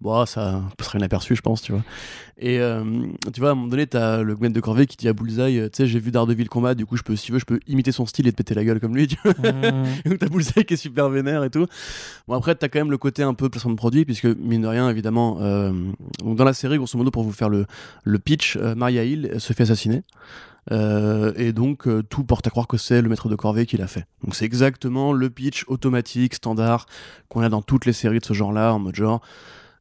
[0.00, 1.82] bon ça passera inaperçu je pense tu vois
[2.40, 2.82] et euh,
[3.32, 5.58] tu vois à un moment donné t'as le maître de corvée qui dit à Bullseye
[5.58, 7.44] euh, tu sais j'ai vu Daredevil combat du coup je peux si tu veux je
[7.44, 9.34] peux imiter son style et te péter la gueule comme lui tu vois
[10.04, 11.66] et donc t'as Bullseye qui est super vénère et tout.
[12.26, 14.66] Bon après t'as quand même le côté un peu placement de produit puisque mine de
[14.66, 15.72] rien évidemment euh,
[16.24, 17.66] donc dans la série grosso modo pour vous faire le,
[18.04, 20.02] le pitch euh, Maria Hill se fait assassiner
[20.70, 23.76] Euh, et donc euh, tout porte à croire que c'est le maître de corvée qui
[23.76, 24.04] l'a fait.
[24.22, 26.86] Donc c'est exactement le pitch automatique standard
[27.28, 29.20] qu'on a dans toutes les séries de ce genre-là en mode genre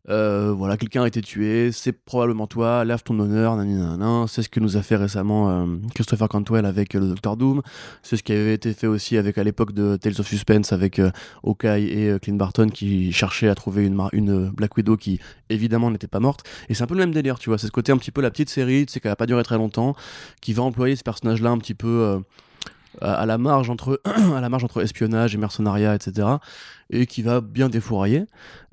[0.08, 3.58] euh, voilà, quelqu'un a été tué, c'est probablement toi, lave ton honneur,
[4.28, 7.62] c'est ce que nous a fait récemment euh, Christopher Cantwell avec euh, le Docteur Doom,
[8.02, 11.00] c'est ce qui avait été fait aussi avec à l'époque de Tales of Suspense avec
[11.00, 11.12] euh,
[11.44, 16.20] Hawkeye et Clint Barton qui cherchaient à trouver une, Black Widow qui évidemment n'était pas
[16.20, 16.44] morte.
[16.70, 18.22] Et c'est un peu le même délire, tu vois, c'est ce côté un petit peu
[18.22, 19.96] la petite série, tu sais, qu'elle a pas duré très longtemps,
[20.42, 22.20] qui va employer ce personnage-là un petit peu
[23.02, 24.02] à la marge entre
[24.36, 26.28] à la marge entre espionnage et mercenariat, etc.
[26.92, 28.24] Et qui va bien défourailler.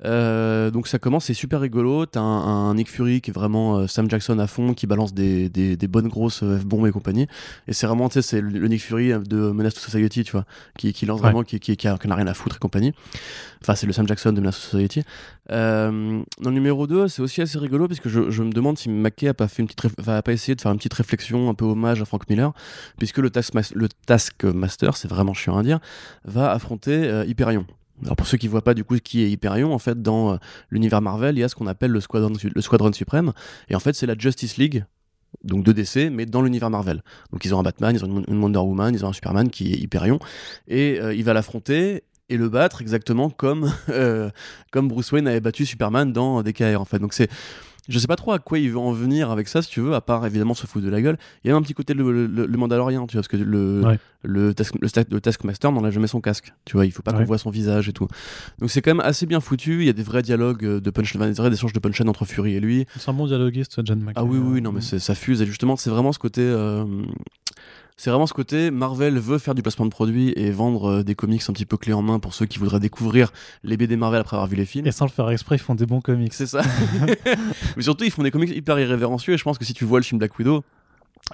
[0.05, 2.05] Euh, donc ça commence, c'est super rigolo.
[2.07, 5.13] T'as un, un Nick Fury qui est vraiment euh, Sam Jackson à fond, qui balance
[5.13, 7.27] des, des, des bonnes grosses euh, F-bombes et compagnie.
[7.67, 10.31] Et c'est vraiment, tu sais, c'est le, le Nick Fury de Menace to Society, tu
[10.31, 10.45] vois,
[10.79, 11.25] qui, qui lance Ouais.
[11.27, 12.93] vraiment, qui, qui, qui, a, qui rien à foutre et compagnie.
[13.61, 15.03] Enfin, c'est le Sam Jackson de Menace to Society.
[15.51, 18.77] Euh, dans le numéro 2, c'est aussi assez rigolo parce que je, je me demande
[18.79, 21.49] si McKay a pas, fait une petite a pas essayé de faire une petite réflexion
[21.49, 22.51] un peu hommage à Frank Miller,
[22.97, 25.79] puisque le, Taskmas- le Taskmaster, c'est vraiment chiant à dire,
[26.25, 27.65] va affronter euh, Hyperion.
[28.03, 30.37] Alors pour ceux qui voient pas du coup qui est Hyperion, en fait dans euh,
[30.69, 33.33] l'univers Marvel, il y a ce qu'on appelle le Squadron, le Squadron suprême,
[33.69, 34.85] et en fait c'est la Justice League
[35.43, 37.03] donc de DC, mais dans l'univers Marvel.
[37.31, 39.73] Donc ils ont un Batman, ils ont une Wonder Woman, ils ont un Superman qui
[39.73, 40.19] est Hyperion,
[40.67, 43.71] et il va l'affronter et le battre exactement comme,
[44.71, 46.99] comme Bruce Wayne avait battu Superman dans DKR en fait.
[46.99, 47.29] Donc c'est
[47.87, 49.93] je sais pas trop à quoi il veut en venir avec ça, si tu veux,
[49.93, 51.17] à part évidemment se foutre de la gueule.
[51.43, 54.53] Il y a un petit côté le, le, Mandalorien, tu vois, parce que le, le,
[54.53, 57.49] task, le, Taskmaster n'enlève jamais son casque, tu vois, il faut pas qu'on voit son
[57.49, 58.07] visage et tout.
[58.59, 61.27] Donc c'est quand même assez bien foutu, il y a des vrais dialogues de punchline,
[61.27, 62.85] des vrais échanges de punchline entre Fury et lui.
[62.97, 64.13] C'est un bon dialoguiste, John McClane.
[64.15, 66.41] Ah oui, oui, non, mais ça fuse, et justement, c'est vraiment ce côté.
[66.41, 66.85] Euh,
[67.97, 71.15] c'est vraiment ce côté Marvel veut faire du placement de produits et vendre euh, des
[71.15, 73.31] comics un petit peu clés en main pour ceux qui voudraient découvrir
[73.63, 74.85] les BD Marvel après avoir vu les films.
[74.85, 76.33] Et sans le faire exprès, ils font des bons comics.
[76.33, 76.61] C'est ça.
[77.75, 79.99] Mais surtout, ils font des comics hyper irrévérencieux et je pense que si tu vois
[79.99, 80.63] le film Black Widow,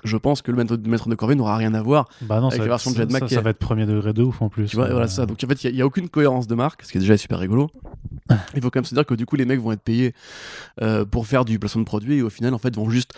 [0.04, 2.65] je pense que le maître de Corvée n'aura rien à voir bah non, avec la
[2.65, 4.65] version de Jed ça, ça, va être premier degré de ouf en plus.
[4.65, 5.26] Tu vois, voilà ça.
[5.26, 7.39] Donc en fait, il n'y a, aucune cohérence de marque, ce qui est déjà super
[7.39, 7.69] rigolo.
[8.56, 10.13] il faut quand même se dire que du coup, les mecs vont être payés
[10.82, 13.13] euh, pour faire du placement de produits et au final, en fait, vont juste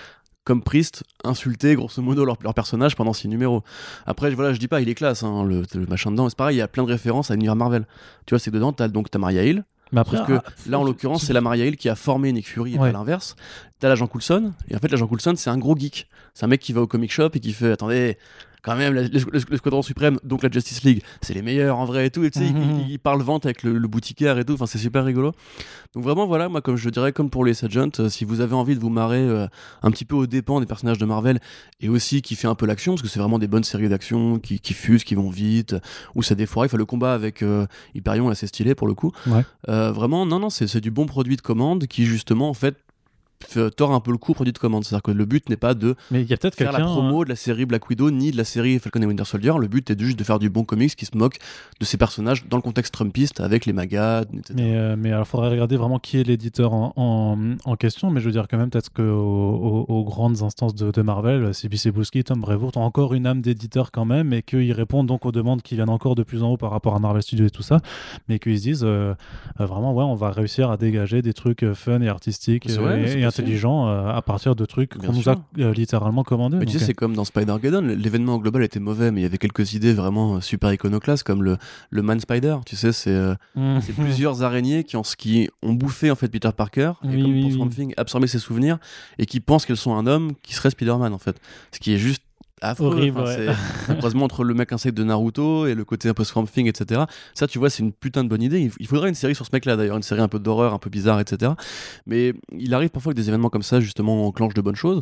[0.46, 3.64] comme Priest, insulter grosso modo leur, personnage pendant six numéros.
[4.06, 6.30] Après, voilà, je dis pas, il est classe, hein, le, machin dedans.
[6.30, 7.86] C'est pareil, il y a plein de références à l'univers Marvel.
[8.26, 9.66] Tu vois, c'est dedans, t'as donc as Maria Hill.
[9.92, 12.48] Mais après, que ah, là, en l'occurrence, c'est la Maria Hill qui a formé Nick
[12.48, 13.36] Fury et pas l'inverse.
[13.80, 16.08] T'as l'agent Coulson, et en fait, l'agent Coulson, c'est un gros geek.
[16.34, 18.18] C'est un mec qui va au comic shop et qui fait Attendez,
[18.66, 22.10] quand même, le, Squadron Suprême, donc la Justice League, c'est les meilleurs en vrai et
[22.10, 22.24] tout.
[22.24, 24.54] Et tu sais, il, il, parle vente avec le, boutiquaire et tout.
[24.54, 25.34] Enfin, c'est super rigolo.
[25.94, 28.56] Donc vraiment, voilà, moi, comme je dirais, comme pour les Agents, euh, si vous avez
[28.56, 29.46] envie de vous marrer euh,
[29.84, 31.40] un petit peu aux dépens des personnages de Marvel
[31.80, 34.40] et aussi qui fait un peu l'action, parce que c'est vraiment des bonnes séries d'action
[34.40, 35.76] qui, qui, fusent, qui vont vite,
[36.16, 36.66] où ça défoire.
[36.66, 39.12] Enfin, le combat avec euh, Hyperion est assez stylé pour le coup.
[39.68, 42.76] vraiment, non, non, c'est du bon produit de commande qui justement, en fait,
[43.76, 44.84] tord un peu le coup produit de commande.
[44.84, 47.24] C'est-à-dire que le but n'est pas de mais y a faire la promo hein.
[47.24, 49.54] de la série Black Widow ni de la série Falcon et Winter Soldier.
[49.60, 51.38] Le but est juste de faire du bon comics qui se moque
[51.80, 54.54] de ces personnages dans le contexte trumpiste avec les magas, etc.
[54.56, 56.94] Mais, euh, mais alors, faudrait regarder vraiment qui est l'éditeur en,
[57.64, 58.10] en, question.
[58.10, 62.24] Mais je veux dire, quand même, peut-être qu'aux aux, grandes instances de, Marvel, CBC Booski,
[62.24, 65.62] Tom Brevoort ont encore une âme d'éditeur quand même et qu'ils répondent donc aux demandes
[65.62, 67.82] qui viennent encore de plus en haut par rapport à Marvel Studios et tout ça.
[68.28, 69.14] Mais qu'ils se disent euh,
[69.60, 73.26] euh, vraiment, ouais, on va réussir à dégager des trucs fun et artistiques et, et
[73.40, 76.58] intelligents à partir de trucs qu'on nous a euh, littéralement commandés.
[76.58, 76.88] Mais tu sais, euh.
[76.88, 80.36] c'est comme dans Spider-Geddon, l'événement global était mauvais, mais il y avait quelques idées vraiment
[80.36, 81.58] euh, super iconoclastes, comme le,
[81.90, 82.58] le Man Spider.
[82.66, 83.16] Tu sais, c'est
[83.56, 83.80] mmh.
[83.98, 87.70] plusieurs araignées qui ont, qui ont bouffé en fait Peter Parker, et comme pour Swamp
[87.70, 88.78] Thing, absorbé ses souvenirs,
[89.20, 91.40] et qui pensent qu'elles sont un homme qui serait Spider-Man en fait.
[91.72, 92.24] Ce qui est juste
[92.62, 93.50] Horrible, C'est
[93.92, 96.68] un croisement entre le mec insecte de Naruto et le côté un peu Swamp Thing,
[96.68, 97.04] etc.
[97.34, 98.72] Ça, tu vois, c'est une putain de bonne idée.
[98.80, 100.90] Il faudrait une série sur ce mec-là, d'ailleurs, une série un peu d'horreur, un peu
[100.90, 101.52] bizarre, etc.
[102.06, 105.02] Mais il arrive parfois que des événements comme ça, justement, enclenchent de bonnes choses.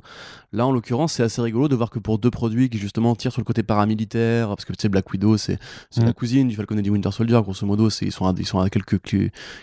[0.52, 3.32] Là, en l'occurrence, c'est assez rigolo de voir que pour deux produits qui, justement, tirent
[3.32, 5.60] sur le côté paramilitaire, parce que tu sais, Black Widow, c'est
[5.96, 6.06] mm.
[6.06, 8.60] la cousine du Falcon et du Winter Soldier, grosso modo, ils sont, à, ils sont
[8.60, 9.00] à quelques,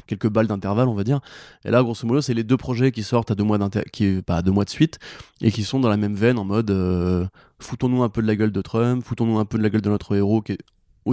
[0.07, 1.21] quelques balles d'intervalle, on va dire.
[1.65, 3.59] Et là, grosso modo, c'est les deux projets qui sortent à deux mois,
[3.93, 5.01] qui, à deux mois de suite
[5.41, 6.71] et qui sont dans la même veine en mode.
[6.71, 7.27] Euh,
[7.61, 9.91] foutons-nous un peu de la gueule de Trump, foutons-nous un peu de la gueule de
[9.91, 10.59] notre héros qui est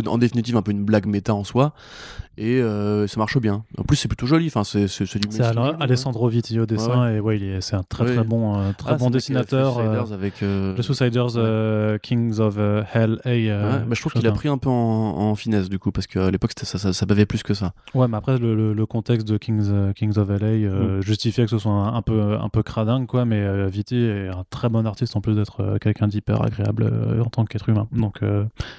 [0.05, 1.73] en définitive un peu une blague méta en soi
[2.37, 3.63] et euh, ça marche bien.
[3.77, 4.47] En plus c'est plutôt joli.
[4.47, 7.09] Enfin c'est c'est du c'est Alessandro Vitti au dessin.
[7.09, 10.81] Et ouais c'est un très très bon euh, très ah, bon dessinateur euh, avec The
[10.81, 15.69] Suiciders Kings of Hell et bah, je trouve qu'il a pris un peu en, finesse
[15.69, 17.73] du coup parce qu'à l'époque ça, ça, ça, bavait plus que ça.
[17.93, 21.01] Ouais mais après le, le, contexte de Kings Kings of LA mm.
[21.01, 23.25] justifiait que ce soit un, peu un peu cradingue quoi.
[23.25, 26.91] Mais Vitti est un très bon artiste en plus d'être quelqu'un d'hyper agréable
[27.23, 27.87] en tant qu'être humain.
[27.91, 28.21] Donc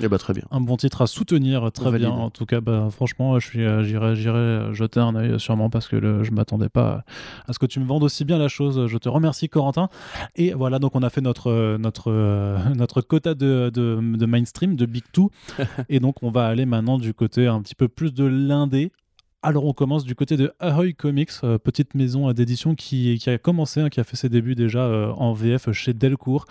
[0.01, 0.44] et eh bah, très bien.
[0.51, 2.11] un bon titre à soutenir très bien.
[2.11, 5.89] En tout cas, bah, franchement, je suis, euh, j'irai, j'irai jeter un œil sûrement parce
[5.89, 7.05] que le, je m'attendais pas
[7.47, 8.87] à ce que tu me vendes aussi bien la chose.
[8.87, 9.89] Je te remercie, Corentin.
[10.37, 14.77] Et voilà, donc on a fait notre notre euh, notre quota de, de, de mainstream,
[14.77, 15.31] de Big Two,
[15.89, 18.93] et donc on va aller maintenant du côté un petit peu plus de l'indé
[19.42, 23.38] alors on commence du côté de Ahoy Comics, euh, petite maison d'édition qui, qui, a
[23.38, 26.46] commencé, hein, qui a fait ses débuts déjà euh, en VF chez Delcourt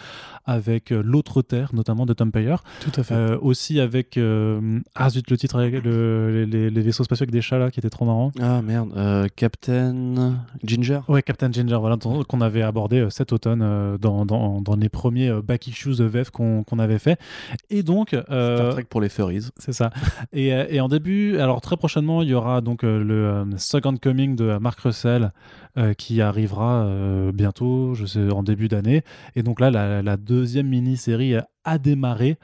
[0.45, 2.55] avec euh, L'autre Terre, notamment de Tom Payer.
[2.79, 3.33] Tout à fait.
[3.41, 4.17] aussi avec,
[4.95, 8.05] ah zut, le titre, le, les, vaisseaux spatiaux avec des chats là, qui étaient trop
[8.05, 8.31] marrants.
[8.39, 8.93] Ah merde,
[9.35, 14.89] Captain Ginger Ouais, Captain Ginger, voilà, qu'on avait abordé cet automne dans, dans, dans, les
[14.89, 17.19] premiers back issues de VF qu'on avait fait.
[17.69, 18.09] Et donc...
[18.09, 19.49] Star Trek pour les furries.
[19.57, 19.89] C'est ça.
[20.31, 24.35] et, et en début, alors très prochainement, il y aura donc le euh, Second Coming
[24.35, 25.31] de Mark Russell
[25.77, 29.03] euh, qui arrivera euh, bientôt, je sais, en début d'année.
[29.35, 31.35] Et donc là, la, deuxième mini-série
[31.67, 32.37] a démarré.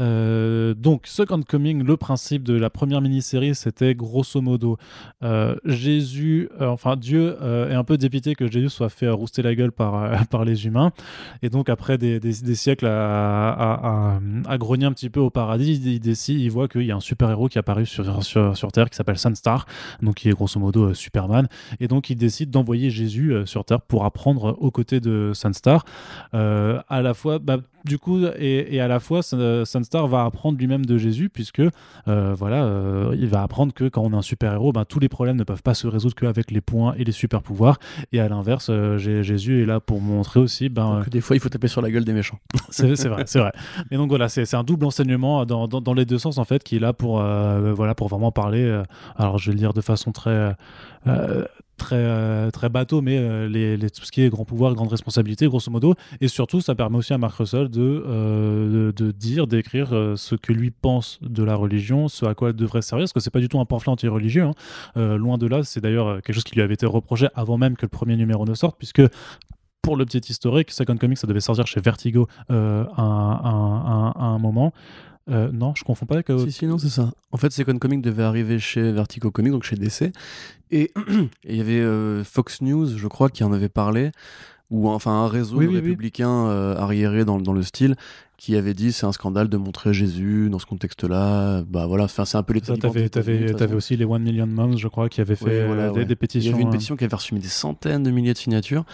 [0.00, 4.76] Euh, donc, Second Coming, le principe de la première mini-série, c'était grosso modo
[5.24, 7.36] euh, Jésus, euh, enfin Dieu
[7.70, 10.92] est un peu dépité que Jésus soit fait rouster la gueule par, par les humains.
[11.42, 12.20] Et donc, après des,
[12.54, 16.92] siècles à, à, grogner un petit peu au paradis, il, décide, il voit qu'il y
[16.92, 19.66] a un super-héros qui est apparu sur, sur, sur, Terre qui s'appelle Sunstar,
[20.02, 21.48] donc qui est grosso modo Superman.
[21.80, 25.86] Et donc, il décide d'envoyer Jésus sur Terre pour apprendre aux côtés de Sunstar.
[26.32, 30.98] à la fois, bah, du coup, et, à la fois, Sunstar va apprendre lui-même de
[30.98, 31.62] Jésus, puisque
[32.08, 35.08] euh, voilà, euh, il va apprendre que quand on est un super-héros, ben, tous les
[35.08, 37.78] problèmes ne peuvent pas se résoudre qu'avec les points et les super-pouvoirs.
[38.12, 41.40] Et à l'inverse, euh, Jésus est là pour montrer aussi ben, que des fois, il
[41.40, 42.38] faut taper sur la gueule des méchants.
[42.70, 43.52] c'est vrai, c'est vrai.
[43.90, 46.76] Et donc voilà, c'est un double enseignement dans, dans, les deux sens, en fait, qui
[46.76, 48.82] est là pour, voilà, pour vraiment parler.
[49.16, 50.54] alors, je vais le dire de façon très
[51.76, 55.70] très, euh, très bateau, mais euh, tout ce qui est grand pouvoir, grande responsabilité, grosso
[55.70, 55.94] modo.
[56.20, 60.52] Et surtout, ça permet aussi à Marc Russell de, euh, de, dire, d'écrire ce que
[60.52, 63.40] lui pense de la religion, ce à quoi elle devrait servir, parce que c'est pas
[63.40, 64.44] du tout un pamphlet anti-religieux.
[64.44, 65.16] Hein.
[65.16, 67.82] loin de là, c'est d'ailleurs quelque chose qui lui avait été reproché avant même que
[67.82, 69.02] le premier numéro ne sorte, puisque
[69.82, 74.72] pour le petit historique, Second Comics, ça devait sortir chez Vertigo à, un moment.
[75.28, 76.28] Euh, non, je confonds pas avec.
[76.28, 77.12] Si, si, non, c'est ça.
[77.32, 80.12] En fait, Second Comics devait arriver chez Vertigo Comics, donc chez DC.
[80.70, 80.92] Et
[81.44, 84.10] il y avait euh, Fox News, je crois, qui en avait parlé,
[84.70, 87.94] ou enfin un réseau républicain euh, arriéré dans, dans, le style,
[88.36, 91.62] qui avait dit c'est un scandale de montrer Jésus dans ce contexte-là.
[91.68, 95.08] Bah voilà, c'est un peu les Tu avais, aussi les One Million Moms, je crois,
[95.08, 96.50] qui avaient fait des, des, pétitions.
[96.50, 98.84] Il y avait une pétition qui avait reçu des centaines de milliers de signatures.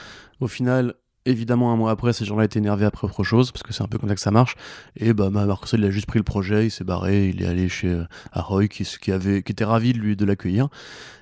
[0.40, 3.72] Au final, Évidemment, un mois après, ces gens-là étaient énervés après autre chose, parce que
[3.72, 4.56] c'est un peu comme ça que ça marche.
[4.96, 7.68] Et bah, Marc il a juste pris le projet, il s'est barré, il est allé
[7.68, 10.68] chez euh, Ahoy, qui, qui, avait, qui était ravi de, lui, de l'accueillir.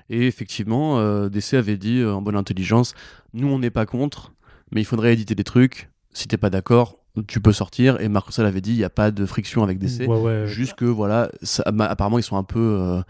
[0.09, 2.95] Et effectivement, euh, DC avait dit, euh, en bonne intelligence,
[3.35, 4.33] nous, on n'est pas contre,
[4.73, 5.91] mais il faudrait éditer des trucs.
[6.15, 6.97] Si t'es pas d'accord,
[7.29, 8.01] tu peux sortir.
[8.01, 10.09] Et Marc Russell avait dit, il n'y a pas de friction avec DC.
[10.47, 11.31] Juste que, voilà,
[11.69, 13.03] apparemment, ils sont un peu...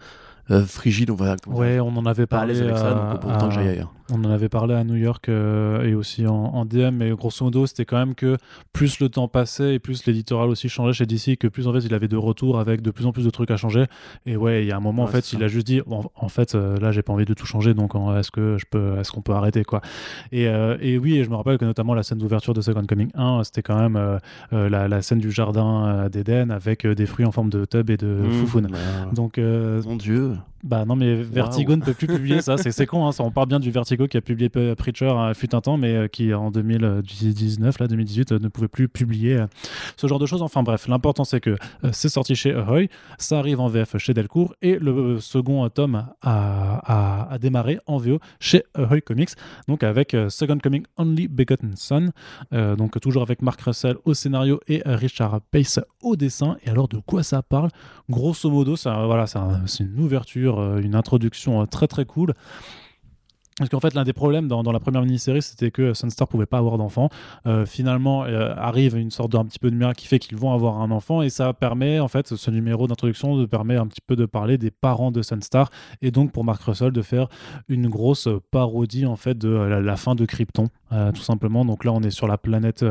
[0.67, 1.37] frigides, on va.
[1.47, 2.59] Ouais, on en avait parlé.
[2.59, 3.93] avec ça, donc autant que j'aille ailleurs.
[4.11, 7.65] On en avait parlé à New York euh, et aussi en, DM, mais grosso modo,
[7.65, 8.37] c'était quand même que
[8.73, 11.79] plus le temps passait et plus l'éditorial aussi changeait chez DC, que plus en fait
[11.79, 13.85] il avait de retours avec de plus en plus de trucs à changer.
[14.25, 16.55] Et ouais, il y a un moment, en fait, il a juste dit en fait,
[16.55, 19.21] euh, là, j'ai pas envie de tout changer, donc est-ce que je peux, est-ce qu'on
[19.21, 19.81] peut arrêter quoi?
[20.31, 22.85] Et, euh, et, oui, et je me rappelle que notamment la scène d'ouverture de Second
[22.85, 24.19] Coming 1, c'était quand même
[24.51, 28.31] la, scène du jardin d'Eden avec des fruits en forme de tub et de mmh,
[28.31, 28.67] foufoune.
[28.67, 28.77] Bah,
[29.13, 30.33] donc, mon Dieu.
[30.63, 32.57] Bah non, mais Vertigo ne peut plus publier ça.
[32.57, 35.55] C'est con, hein, ça, on parle bien du Vertigo qui a publié Preacher hein, fut
[35.55, 39.47] un temps, mais euh, qui en 2019, là, 2018, euh, ne pouvait plus publier euh,
[39.97, 40.41] ce genre de choses.
[40.41, 41.55] Enfin bref, l'important c'est que
[41.91, 47.31] c'est sorti chez Ahoy, ça arrive en VF chez Delcourt, et le second tome a,
[47.31, 49.31] a, démarré en VO chez Ahoy Comics,
[49.67, 52.11] donc avec Second Coming Only Begotten Son,
[52.51, 56.57] donc toujours avec Mark Russell au scénario et Richard Pace au dessin.
[56.65, 57.69] Et alors de quoi ça parle?
[58.09, 62.33] Grosso modo, voilà, c'est une ouverture, une introduction très très cool.
[63.61, 66.57] Parce qu'en fait, l'un des problèmes dans, la première mini-série, c'était que Sunstar pouvait pas
[66.57, 67.09] avoir d'enfant.
[67.45, 70.51] Euh, finalement, euh, arrive une sorte d'un petit peu de miracle qui fait qu'ils vont
[70.51, 74.01] avoir un enfant, et ça permet, en fait, ce numéro d'introduction de permet un petit
[74.01, 75.69] peu de parler des parents de Sunstar,
[76.01, 77.27] et donc pour Mark Russell de faire
[77.69, 81.63] une grosse parodie en fait de la, fin de Krypton, euh, tout simplement.
[81.63, 82.83] Donc là, on est sur la planète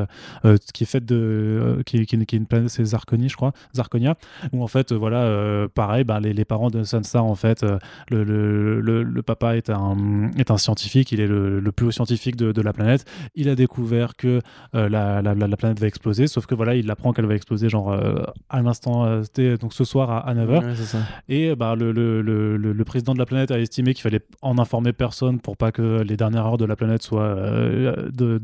[0.73, 4.15] qui est faite de, qui, qui, est une planète, c'est Zarkonia, je crois, Zarkonia,
[4.53, 7.67] où en fait, voilà, pareil, bah, les, parents de Sunstar, en fait,
[8.09, 9.97] le, le, le, papa est un
[10.61, 13.05] scientifique, il est le, plus haut scientifique de, la planète.
[13.35, 14.41] Il a découvert que
[14.75, 17.91] euh, la, la, planète va exploser, sauf que voilà, il apprend qu'elle va exploser genre
[17.91, 20.63] euh, à l'instant, euh, donc ce soir à, 9h.
[21.29, 25.39] et bah, le, le, président de la planète a estimé qu'il fallait en informer personne
[25.41, 27.37] pour pas que les dernières heures de la planète soient
[28.13, 28.41] de,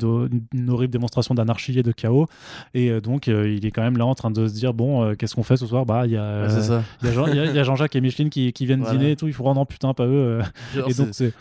[0.52, 2.26] une horrible démonstration d'anarchie et de chaos.
[2.74, 5.42] Et donc, il est quand même là en train de se dire bon, qu'est-ce qu'on
[5.42, 5.84] fait ce soir?
[5.84, 9.26] Bah, il y a, a Jean-Jacques et Micheline qui, qui viennent dîner et tout.
[9.26, 10.40] Il faut rendre putain, pas eux.
[10.86, 11.32] et donc, c'est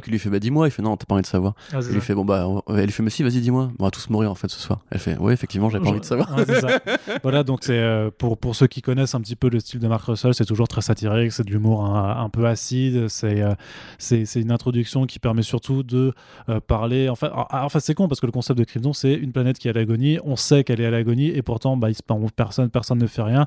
[0.00, 0.68] qui lui fait bah dis-moi.
[0.68, 1.54] Il fait non t'as pas envie de savoir.
[1.72, 3.70] Ah, il lui fait bon bah elle lui fait mais si vas-y dis-moi.
[3.78, 4.80] On va tous mourir en fait ce soir.
[4.90, 6.34] Elle fait ouais effectivement j'ai pas envie de savoir.
[7.22, 9.88] Voilà donc c'est euh, pour pour ceux qui connaissent un petit peu le style de
[9.88, 13.54] Mark Russell c'est toujours très satirique c'est de l'humour un, peu acide c'est euh,
[13.98, 16.12] c'est une introduction qui permet surtout de
[16.48, 19.14] euh, parler en fait en fait c'est con parce que le concept de Krypton c'est
[19.14, 21.90] une planète qui est à l'agonie on sait qu'elle est à l'agonie et pourtant bah
[21.90, 22.02] il se
[22.34, 23.46] personne personne ne fait rien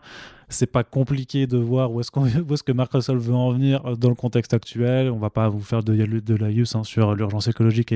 [0.49, 3.51] c'est pas compliqué de voir où est-ce, qu'on, où est-ce que Mark Russell veut en
[3.51, 5.09] venir euh, dans le contexte actuel.
[5.09, 7.93] On va pas vous faire de, de la use hein, sur l'urgence écologique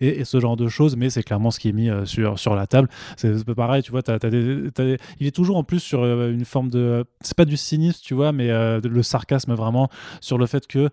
[0.00, 2.54] et, ce genre de choses, mais c'est clairement ce qui est mis euh, sur, sur
[2.54, 2.88] la table.
[3.16, 7.04] C'est pareil, tu vois, il est toujours en plus sur euh, une forme de.
[7.20, 9.88] C'est pas du cynisme, tu vois, mais le sarcasme vraiment
[10.20, 10.90] sur le fait que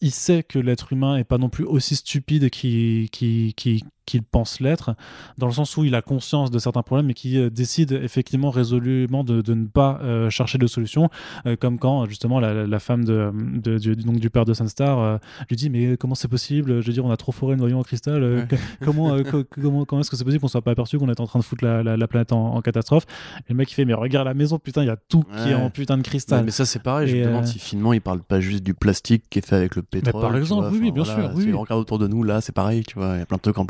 [0.00, 4.22] il sait que l'être humain est pas non plus aussi stupide qu'il qui, qui, qu'il
[4.22, 4.94] pense l'être,
[5.36, 8.50] dans le sens où il a conscience de certains problèmes et qui euh, décide effectivement
[8.50, 11.10] résolument de, de ne pas euh, chercher de solution,
[11.46, 15.18] euh, comme quand justement la, la femme de, de- du, donc, du père de Sunstar
[15.50, 16.80] lui dit mais comment c'est possible?
[16.80, 18.22] Je veux dire, on a trop foré le noyau en cristal.
[18.22, 18.46] Ouais.
[18.48, 21.20] que- comment, co- comment, comment est-ce que c'est possible qu'on soit pas aperçu qu'on est
[21.20, 23.04] en train de foutre la, la- la planète en, en catastrophe?
[23.40, 25.50] Et le mec il fait mais regarde la maison, putain, il y a tout qui
[25.50, 26.44] est en putain de Ouais, cristal.
[26.44, 28.74] mais ça c'est pareil, je Et, me demande si finement il parle pas juste du
[28.74, 30.20] plastique qui est fait avec le pétrole.
[30.22, 32.40] par exemple, vois, oui, oui, bien voilà, sûr, oui, on regarde autour de nous, là
[32.40, 33.64] c'est pareil, tu vois, il y a plein de trucs en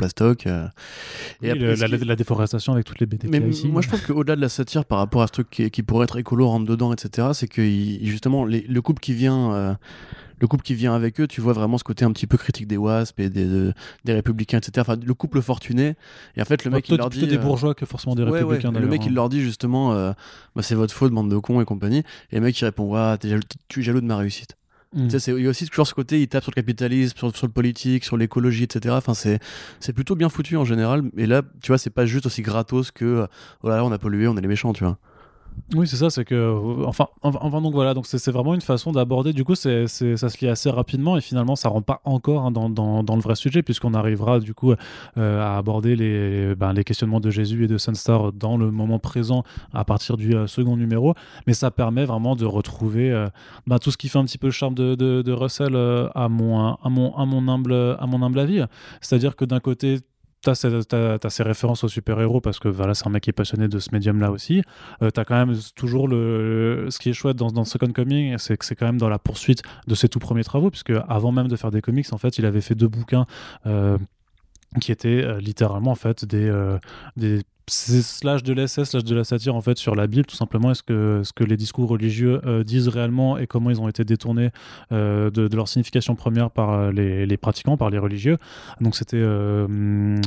[0.47, 0.67] euh.
[1.41, 3.67] Oui, après, le- ce la, déforestation avec toutes les bêtes Mais ici.
[3.67, 6.03] moi je trouve qu'au-delà de la satire par rapport à ce truc qui, qui pourrait
[6.05, 9.73] être écolo rentre dedans etc c'est que il- justement les- le couple qui vient euh,
[10.39, 12.67] le couple qui vient avec eux tu vois vraiment ce côté un petit peu critique
[12.67, 13.73] des WASP et des, de-
[14.05, 15.95] des républicains etc enfin le couple fortuné
[16.35, 18.13] et en fait le mec il plutôt, leur plutôt dit des euh, bourgeois que forcément
[18.15, 18.71] des ouais, ouais, républicains.
[18.71, 19.05] le mec hein.
[19.07, 20.11] il leur dit justement euh,
[20.55, 23.17] bah, c'est votre faute bande de cons et compagnie et le mec il répond ouais,
[23.17, 23.27] tu
[23.79, 24.55] es jaloux de ma réussite
[24.93, 25.05] Mm.
[25.05, 27.17] tu sais, c'est- il y a aussi toujours ce côté, il tape sur le capitalisme,
[27.17, 28.95] sur, sur le politique, sur l'écologie, etc.
[28.97, 29.39] Enfin, c'est,
[29.93, 31.03] plutôt bien foutu en général.
[31.17, 33.27] Et là, tu vois, c'est pas juste aussi gratos que,
[33.63, 34.97] oh là là, on a pollué, on est les méchants, tu vois.
[35.75, 36.85] Oui, c'est ça, c'est que.
[36.85, 39.33] Enfin, enfin, donc voilà, donc c'est vraiment une façon d'aborder.
[39.33, 43.15] Du coup, ça se lit assez rapidement et finalement, ça rentre pas encore hein, dans,
[43.15, 44.73] le vrai sujet, puisqu'on arrivera du coup
[45.17, 48.99] euh, à aborder les, ben, les questionnements de Jésus et de Sunstar dans le moment
[48.99, 49.43] présent
[49.73, 51.15] à partir du euh, second numéro.
[51.47, 53.27] Mais ça permet vraiment de retrouver euh,
[53.65, 56.75] ben, tout ce qui fait un petit peu le charme de, Russell à, à, mon,
[56.75, 58.63] à, mon humble, à mon humble avis.
[59.01, 59.99] C'est-à-dire que d'un côté,
[60.43, 63.79] T'as ces, références aux super-héros parce que voilà, c'est un mec qui est passionné de
[63.79, 64.61] ce médium-là aussi.
[65.01, 66.87] Euh, t'as quand même toujours le.
[66.89, 69.19] Ce qui est chouette dans, dans Second Coming, c'est que c'est quand même dans la
[69.19, 72.37] poursuite de ses tout premiers travaux, puisque avant même de faire des comics, en fait,
[72.37, 73.25] il avait fait deux bouquins
[73.65, 73.97] euh,
[74.81, 76.77] qui étaient euh, littéralement en fait des, euh,
[77.15, 80.71] des slash de l'essai, slash de la satire en fait sur la Bible, tout simplement,
[80.71, 84.05] est-ce que, ce que les discours religieux euh, disent réellement et comment ils ont été
[84.05, 84.51] détournés
[84.91, 88.37] euh, de, de leur signification première par les, les pratiquants, par les religieux?
[88.79, 90.17] Donc c'était euh,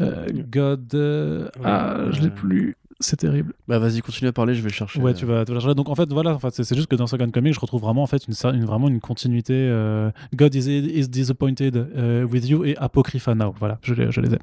[0.00, 3.52] euh, God, ah, je l'ai plus, c'est terrible.
[3.68, 5.00] Bah, vas-y, continue à parler, je vais le chercher.
[5.00, 5.74] Ouais, tu vas, tu vas chercher.
[5.74, 8.02] Donc en fait, voilà, en fait, c'est juste que dans Second Coming, je retrouve vraiment
[8.02, 9.54] en fait une, vraiment une continuité.
[9.54, 13.54] euh, God is, is disappointed euh, with you et Apocrypha now.
[13.58, 14.38] Voilà, je les, je les ai.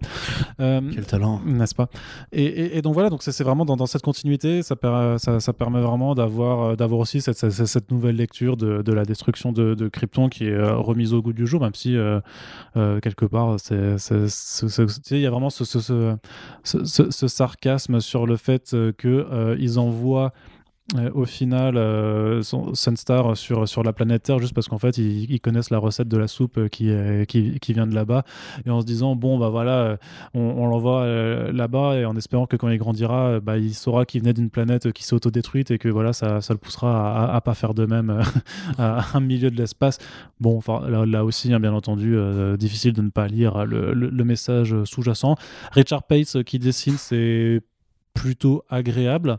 [0.59, 1.41] Euh, Quel talent.
[1.45, 1.89] n'est-ce pas?
[2.31, 5.39] Et, et- et donc voilà, donc c'est vraiment dans, dans cette continuité, ça, per- ça,
[5.39, 9.05] ça permet vraiment d'avoir euh, d'avoir aussi cette, cette, cette nouvelle lecture de, de la
[9.05, 12.19] destruction de, de Krypton qui est euh, remise au goût du jour, même si euh,
[12.77, 13.95] euh, quelque part, c'est
[15.11, 16.15] il y a vraiment ce, ce-
[16.63, 20.33] ce- ce sarcasme sur le fait euh, que euh, ils envoient
[20.95, 25.39] euh, au final euh, Sunstar sur, sur la planète Terre juste parce qu'en fait ils,
[25.39, 28.23] connaissent la recette de la soupe euh, qui, qui, vient de là-bas.
[28.65, 29.97] Et en se disant bon bah voilà euh,
[30.33, 34.05] on, l'envoie euh, là-bas et en espérant que quand il grandira euh, bah, il saura
[34.05, 37.41] qu'il venait d'une planète qui s'est autodétruite et que voilà ça, ça le poussera à,
[37.41, 38.23] pas faire de même euh,
[38.77, 39.97] à un milieu de l'espace.
[40.41, 44.23] Bon enfin là, aussi hein, bien entendu euh, difficile de ne pas lire le, le-
[44.25, 45.35] message sous-jacent.
[45.71, 47.61] Richard Pace euh, qui dessine c'est
[48.13, 49.37] plutôt agréable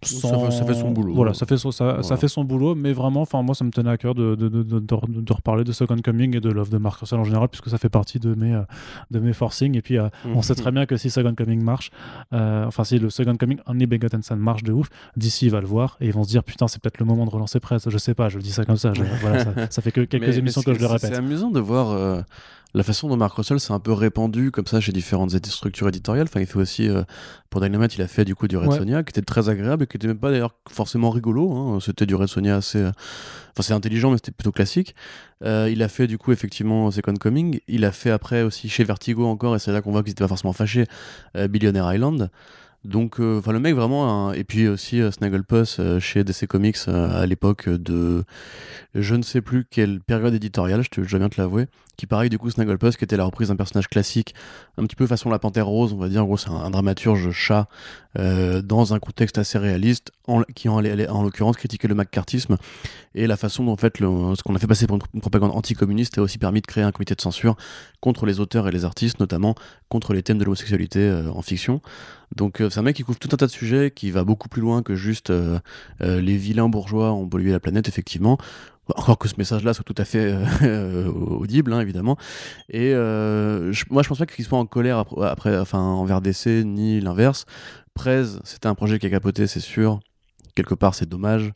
[0.00, 1.12] Ça fait- ça fait son boulot.
[1.12, 3.90] Voilà, ça fait son, ça, fait son boulot, mais vraiment, enfin moi, ça me tenait
[3.90, 7.00] à cœur de, de, de, de, reparler de Second Coming et de Love de Mark
[7.00, 8.62] Russell en général, puisque ça fait partie de mes, euh,
[9.10, 9.76] de mes forcings.
[9.76, 11.90] Et puis, euh, on sait très bien que si Second Coming marche,
[12.32, 15.96] euh, enfin si le Second Coming Only Begotten marche de ouf, d'ici va le voir
[16.00, 17.88] et ils vont se dire putain, c'est peut-être le moment de relancer Presse.
[17.90, 18.92] Je sais pas, je le dis ça comme ça.
[18.94, 21.10] je- voilà, ça, ça fait que quelques Mais- émissions que je le répète.
[21.12, 22.20] C'est amusant de voir euh,
[22.74, 26.26] la façon dont Mark Russell s'est un peu répandu comme ça chez différentes structures éditoriales.
[26.28, 27.02] Enfin, il fait aussi euh,
[27.50, 28.76] pour Dynamite, il a fait du coup du Red Ouais.
[28.78, 31.52] Sonia qui était très agréable et qui était même pas d'ailleurs forcément rigolo.
[31.52, 31.78] hein.
[31.80, 32.78] C'était du Red Sonia assez.
[32.78, 32.90] euh,
[33.54, 34.94] Enfin, c'est intelligent, mais c'était plutôt classique.
[35.42, 37.58] Euh, il a fait du coup effectivement Second Coming.
[37.66, 40.22] Il a fait après aussi chez Vertigo encore, et c'est là qu'on voit qu'ils étaient
[40.22, 40.84] pas forcément fâchés,
[41.36, 42.30] euh, Billionaire Island.
[42.88, 44.28] Donc, euh, enfin, le mec vraiment.
[44.28, 48.24] un- Et puis aussi euh, Snagglepuss euh, chez DC Comics à l'époque de.
[48.94, 51.66] Je ne sais plus quelle période éditoriale, je, te, je bien te l'avouer.
[51.96, 54.34] Qui, pareil, du coup, Snagglepuss, qui était la reprise d'un personnage classique,
[54.78, 56.22] un petit peu façon la panthère rose, on va dire.
[56.22, 57.68] En gros, c'est un dramaturge chat
[58.18, 60.12] euh, dans un contexte assez réaliste,
[60.54, 62.56] qui en, en l'occurrence critiquait le macartisme
[63.14, 66.18] et la façon dont en fait ce qu'on a fait passer pour une, propagande anticommuniste
[66.18, 67.56] a aussi permis de créer un comité de censure
[68.00, 69.54] contre les auteurs et les artistes, notamment
[69.88, 71.80] contre les thèmes de l'homosexualité euh, en fiction.
[72.36, 74.48] Donc euh, c'est un mec qui couvre tout un tas de sujets, qui va beaucoup
[74.48, 75.32] plus loin que juste
[76.00, 78.38] les vilains bourgeois ont pollué la planète, effectivement.
[78.96, 82.16] Encore que ce message-là soit tout à fait euh, audible, hein, évidemment.
[82.70, 86.20] Et euh, je- moi, je pense pas qu'il soit en colère après, après- enfin, envers
[86.20, 87.44] DC, ni l'inverse.
[87.94, 90.00] Prez, c'était un projet qui a capoté, c'est sûr.
[90.54, 91.52] Quelque part, c'est dommage.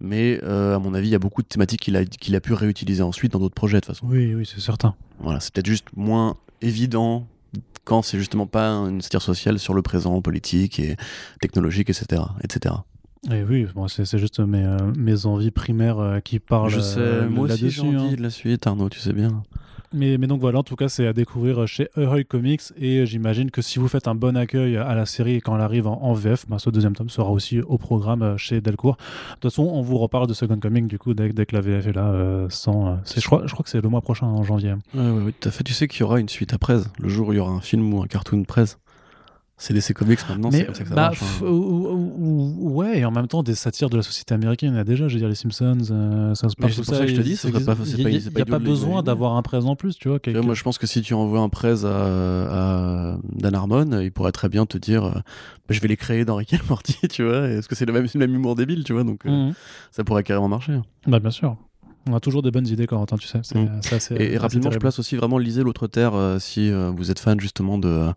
[0.00, 2.40] Mais euh, à mon avis, il y a beaucoup de thématiques qu'il a, qu'il a
[2.40, 4.06] pu réutiliser ensuite dans d'autres projets, de toute façon.
[4.08, 4.94] Oui, oui, c'est certain.
[5.20, 7.26] Voilà, c'est peut-être juste moins évident
[7.84, 10.96] quand c'est justement pas une satire sociale sur le présent politique et
[11.40, 12.22] technologique, etc.
[12.42, 12.74] etc.
[13.30, 16.98] Et oui, bon, c'est juste mes, euh, mes envies primaires euh, qui parlent Je sais,
[16.98, 17.96] euh, moi aussi j'ai là-dessus.
[17.96, 18.00] hein.
[18.00, 19.42] envie de la suite, Arnaud, tu sais bien.
[19.94, 22.62] Mais, mais donc voilà, en tout cas, c'est à découvrir chez Ahoy Comics.
[22.78, 25.86] Et j'imagine que si vous faites un bon accueil à la série quand elle arrive
[25.86, 28.96] en, VF, bah, ce deuxième tome sera aussi au programme chez Delcourt.
[28.96, 31.60] De toute façon, on vous reparle de Second Coming du coup dès, dès que la
[31.60, 32.46] VF est là.
[32.48, 34.72] sans, je, crois, je crois que c'est le mois prochain, en janvier.
[34.94, 35.62] Oui, oui, oui, tout à fait.
[35.62, 37.60] Tu sais qu'il y aura une suite après, le jour où il y aura un
[37.60, 38.78] film ou un cartoon presse.
[39.62, 41.22] C'est DC Comics maintenant, c'est comme ça que ça bah, marche.
[41.22, 41.46] Hein.
[41.46, 44.84] ouais, et en même temps, des satires de la société américaine, il y en a
[44.84, 45.06] déjà.
[45.06, 46.72] Je veux dire, les Simpsons, euh, ça se passe.
[46.72, 49.64] C'est pour ça que je te dis, il n'y a, pas, besoin d'avoir un presse
[49.64, 50.18] en plus, tu vois.
[50.42, 54.48] moi, je pense que si tu envoies un presse à, Dan Harmon, il pourrait très
[54.48, 55.22] bien te dire euh, bah,
[55.70, 57.48] je vais les créer dans Rick Morty, tu vois.
[57.48, 59.54] Est-ce que c'est le même, même humour débile, tu vois Donc, euh, mmh.
[59.92, 60.80] ça pourrait carrément marcher.
[61.06, 61.56] Bah, bien sûr.
[62.08, 63.38] On a toujours des bonnes idées, Corentin, tu sais.
[63.54, 63.80] Mm.
[64.18, 67.38] et, rapidement, je place aussi vraiment lisez l'autre terre euh, si euh, vous êtes fan
[67.38, 68.08] justement de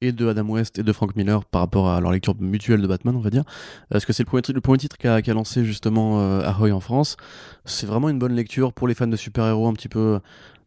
[0.00, 2.86] et de Adam West et de Frank Miller par rapport à leur lecture mutuelle de
[2.86, 3.44] Batman, on va dire.
[3.90, 7.16] Parce que c'est le premier, le premier titre qu'a lancé justement euh, Ahoy en France?
[7.66, 10.20] C'est vraiment une bonne lecture pour les fans de super-héros un petit peu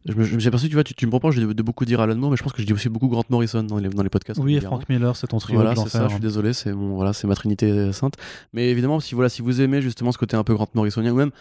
[0.06, 2.36] je me, suis aperçu, tu vois, tu, me reproches de, beaucoup dire Alan Moore, mais
[2.38, 4.40] je pense que je dis aussi beaucoup Grant Morrison dans les, dans les podcasts.
[4.42, 5.56] Oui, Frank Miller, c'est ton trio.
[5.56, 8.14] Voilà, c'est ça, je suis désolé, c'est mon, voilà, c'est ma trinité sainte.
[8.54, 11.16] Mais évidemment, si, voilà, si vous aimez justement ce côté un peu Grant Morrisonien, ou
[11.16, 11.32] même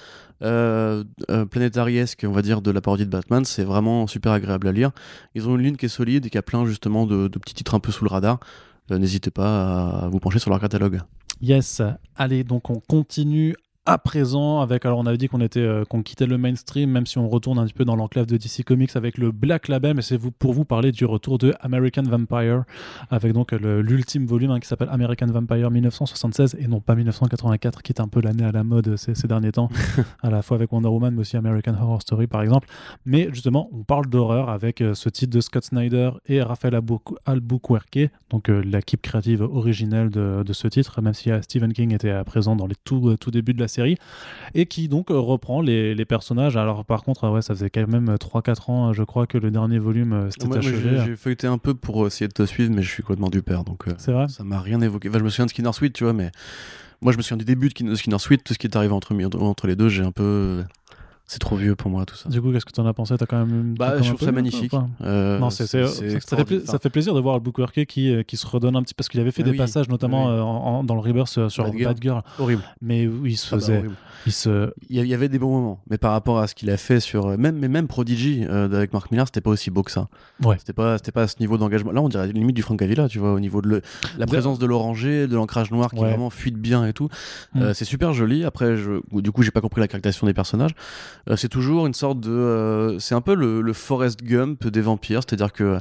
[0.42, 4.68] euh, euh, planétariesque, on va dire, de la parodie de Batman, c'est vraiment super agréable
[4.68, 4.92] à lire.
[5.36, 7.76] Ils ont une ligne qui est solide et qui a plein justement de, petits titres
[7.76, 8.40] un peu sous le radar.
[8.92, 11.00] Euh, n'hésitez pas à vous pencher sur leur catalogue.
[11.42, 11.82] Yes,
[12.18, 13.56] allez, donc on continue
[13.90, 17.08] à présent avec alors on avait dit qu'on était euh, qu'on quittait le mainstream même
[17.08, 19.96] si on retourne un petit peu dans l'enclave de DC Comics avec le Black Label
[19.96, 22.66] mais c'est vous pour vous parler du retour de American Vampire
[23.10, 27.92] avec donc l'ultime volume hein, qui s'appelle American Vampire 1976 et non pas 1984 qui
[27.92, 29.70] est un peu l'année à la mode ces, derniers temps
[30.22, 32.68] à la fois avec Wonder Woman mais aussi American Horror Story par exemple.
[33.08, 36.80] Mais justement on parle d'horreur avec euh, ce titre de Scott Snyder et Raphaël
[37.26, 42.56] Albuquerque donc euh, l'équipe créative originelle de, ce titre même si Stephen King était présent
[42.56, 43.79] dans les tout, tout débuts de la série
[44.56, 46.58] et qui donc euh, reprend les, les personnages.
[46.58, 49.80] Alors par contre, ouais, ça faisait quand même 3-4 ans, je crois, que le dernier
[49.80, 51.02] volume euh, s'était achevé.
[51.06, 53.64] J'ai feuilleté un peu pour essayer de te suivre, mais je suis complètement du père,
[53.64, 54.28] donc euh, c'est vrai.
[54.28, 55.10] Ça m'a rien évoqué.
[55.10, 56.32] Enfin, je me souviens de Skinner Suite, tu vois, mais
[57.02, 59.14] moi je me souviens du début de Skinner Suite, tout ce qui est arrivé entre,
[59.42, 60.64] entre les deux, j'ai un peu
[61.30, 62.28] c'est trop vieux pour moi tout ça.
[62.28, 63.16] Du coup, qu'est-ce que tu en as pensé?
[63.16, 63.76] T'as quand même.
[63.76, 64.74] Bah, je trouve ça magnifique.
[65.02, 68.48] Euh, non, c'est, ça, fait ça, fait plaisir de voir Albuquerque qui, euh, qui se
[68.48, 71.48] redonne un petit parce qu'il avait fait ah des passages, notamment euh, dans le Rebirth
[71.50, 72.24] sur Bad Girl.
[72.40, 72.64] Horrible.
[72.82, 73.84] Mais où il se ah bah, faisait.
[74.26, 74.74] il, se...
[74.90, 77.38] il y avait des bons moments, mais par rapport à ce qu'il a fait sur
[77.38, 80.08] même mais même Prodigy avec Mark Millar, c'était pas aussi beau que ça.
[80.44, 80.56] Ouais.
[80.58, 81.92] C'était pas c'était pas à ce niveau d'engagement.
[81.92, 83.84] Là, on dirait limite du Frank Avila, tu vois, au niveau de
[84.18, 87.08] la présence de l'oranger, de l'ancrage noir qui vraiment fuite bien et tout.
[87.54, 87.74] Mm.
[87.76, 88.46] c'est super joli.
[88.46, 88.94] Après, je...
[89.22, 90.74] du coup, j'ai pas compris la caractérisation des personnages.
[91.36, 92.32] C'est toujours une sorte de.
[92.32, 95.80] Euh, c'est un peu le, le, Forrest Gump des vampires, c'est-à-dire que euh,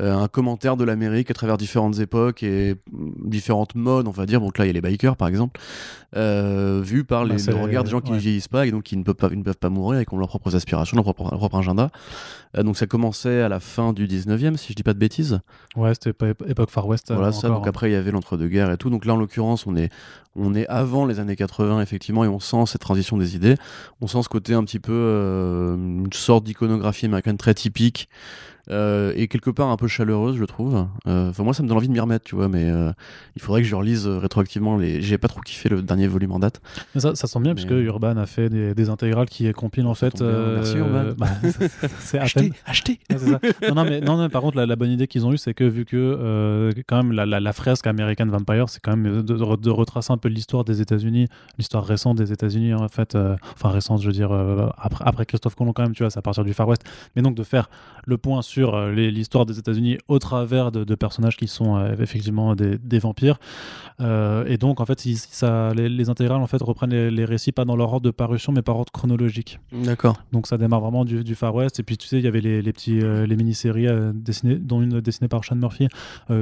[0.00, 4.40] un commentaire de l'Amérique à travers différentes époques et différentes modes, on va dire.
[4.40, 5.60] Donc là, il y a les bikers, par exemple,
[6.14, 8.96] euh, vus par les, bah, regards des gens qui ne vieillissent pas et donc qui
[8.96, 11.30] ne peuvent pas, ne peuvent pas mourir et qui ont leurs propres aspirations, leur propre,
[11.30, 11.90] leur propre agenda.
[12.56, 15.40] Euh, donc ça commençait à la fin du 19e, si je dis pas de bêtises.
[15.76, 16.12] Ouais, c'était
[16.48, 17.12] époque Far West.
[17.12, 17.48] Voilà, ça.
[17.48, 18.90] Donc après, il y avait l'entre-deux-guerres et tout.
[18.90, 19.90] Donc là, en l'occurrence, on est,
[20.36, 23.56] on est avant les années 80, effectivement, et on sent cette transition des idées.
[24.00, 28.08] On sent ce côté un petit peu, une sorte d'iconographie américaine très typique.
[28.70, 30.86] Euh, et quelque part un peu chaleureuse, je trouve.
[31.08, 32.92] Euh, enfin, moi, ça me donne envie de m'y remettre, tu vois, mais euh,
[33.34, 34.76] il faudrait que je relise rétroactivement.
[34.76, 35.02] Les...
[35.02, 36.60] J'ai pas trop kiffé le dernier volume en date.
[36.96, 40.20] ça, ça sent bien, puisque Urban a fait des, intégrales qui compilent en fait.
[40.20, 41.02] Merci Urban.
[41.22, 41.28] Bah,
[41.98, 42.98] c'est acheté, acheté.
[43.68, 45.64] non, non, mais, non, non, par contre, la, bonne idée qu'ils ont eue, c'est que
[45.64, 50.12] vu que quand même la, la, fresque American Vampire, c'est quand même de, de, retracer
[50.12, 53.16] un peu l'histoire des États-Unis, l'histoire récente des États-Unis, en fait,
[53.54, 54.32] enfin récente, je veux dire,
[54.78, 56.82] après, après Christophe Colomb, quand même, tu vois, c'est à partir du Far West.
[57.14, 57.68] Mais donc de faire
[58.04, 62.54] le point sur euh, l'histoire des États-Unis au travers de, personnages qui sont euh, effectivement
[62.54, 63.38] des, vampires.
[64.00, 67.76] Euh, et donc, en fait, ça, les, intégrales en fait, reprennent les, récits pas dans
[67.76, 69.58] leur ordre de parution, mais par ordre chronologique.
[69.72, 70.16] D'accord.
[70.32, 71.80] Donc, ça démarre vraiment du, Far West.
[71.80, 75.28] Et puis, tu sais, il y avait les, petits, les mini-séries dessinées, dont une dessinée
[75.28, 75.88] par Sean Murphy,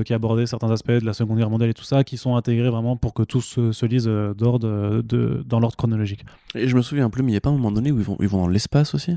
[0.04, 2.70] qui abordait certains aspects de la Seconde Guerre mondiale et tout ça, qui sont intégrés
[2.70, 6.24] vraiment pour que tout se, se lise d'ordre, de, dans l'ordre chronologique.
[6.54, 8.04] Et je me souviens plus, mais il n'y a pas un moment donné où ils
[8.04, 9.16] vont, ils vont dans l'espace aussi?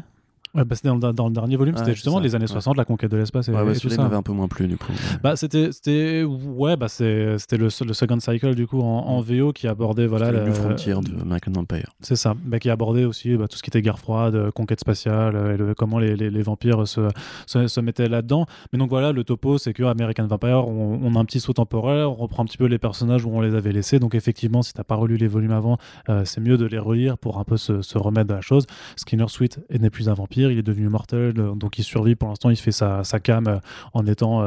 [0.55, 3.17] Ouais, bah, c'était dans, le dernier volume, c'était justement les années 60, la conquête de
[3.17, 3.47] l'espace.
[3.47, 4.03] Et, ouais, ouais, tout ça.
[4.03, 4.91] m'avait un peu moins plu du coup.
[5.23, 9.23] Bah, c'était, c'était, ouais, bah, c'était le, le Second Cycle du coup en, mm.
[9.23, 11.89] VO qui abordait voilà le la frontière de American Empire.
[12.01, 15.35] C'est ça, bah, qui abordait aussi bah, tout ce qui était guerre froide, conquête spatiale
[15.35, 17.09] euh, et comment les, les, vampires se,
[17.47, 18.45] se, mettaient là-dedans.
[18.71, 22.05] Mais donc voilà, le topo, c'est que American Vampire, on, a un petit saut temporel,
[22.05, 23.97] on reprend un petit peu les personnages où on les avait laissés.
[23.97, 25.77] Donc effectivement, si t'as pas relu les volumes avant,
[26.09, 28.67] euh, c'est mieux de les relire pour un peu se, se remettre de la chose.
[28.97, 32.15] Skinner Sweet n'est plus un vampire il est devenu mortel, donc il survit.
[32.15, 33.59] Pour l'instant, il fait sa, cam
[33.93, 34.41] en étant,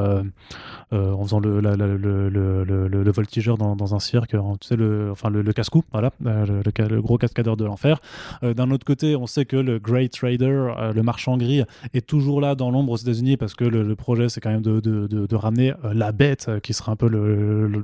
[0.92, 6.10] en faisant le, le, voltigeur dans, un cirque, tu sais, le, enfin le, casse-cou, voilà,
[6.20, 8.00] le, gros cascadeur de l'enfer.
[8.42, 11.62] D'un autre côté, on sait que le Great Trader, le marchand gris,
[11.94, 15.34] est toujours là dans l'ombre aux États-Unis parce que le, projet, c'est quand même de,
[15.34, 17.08] ramener la bête, qui sera un peu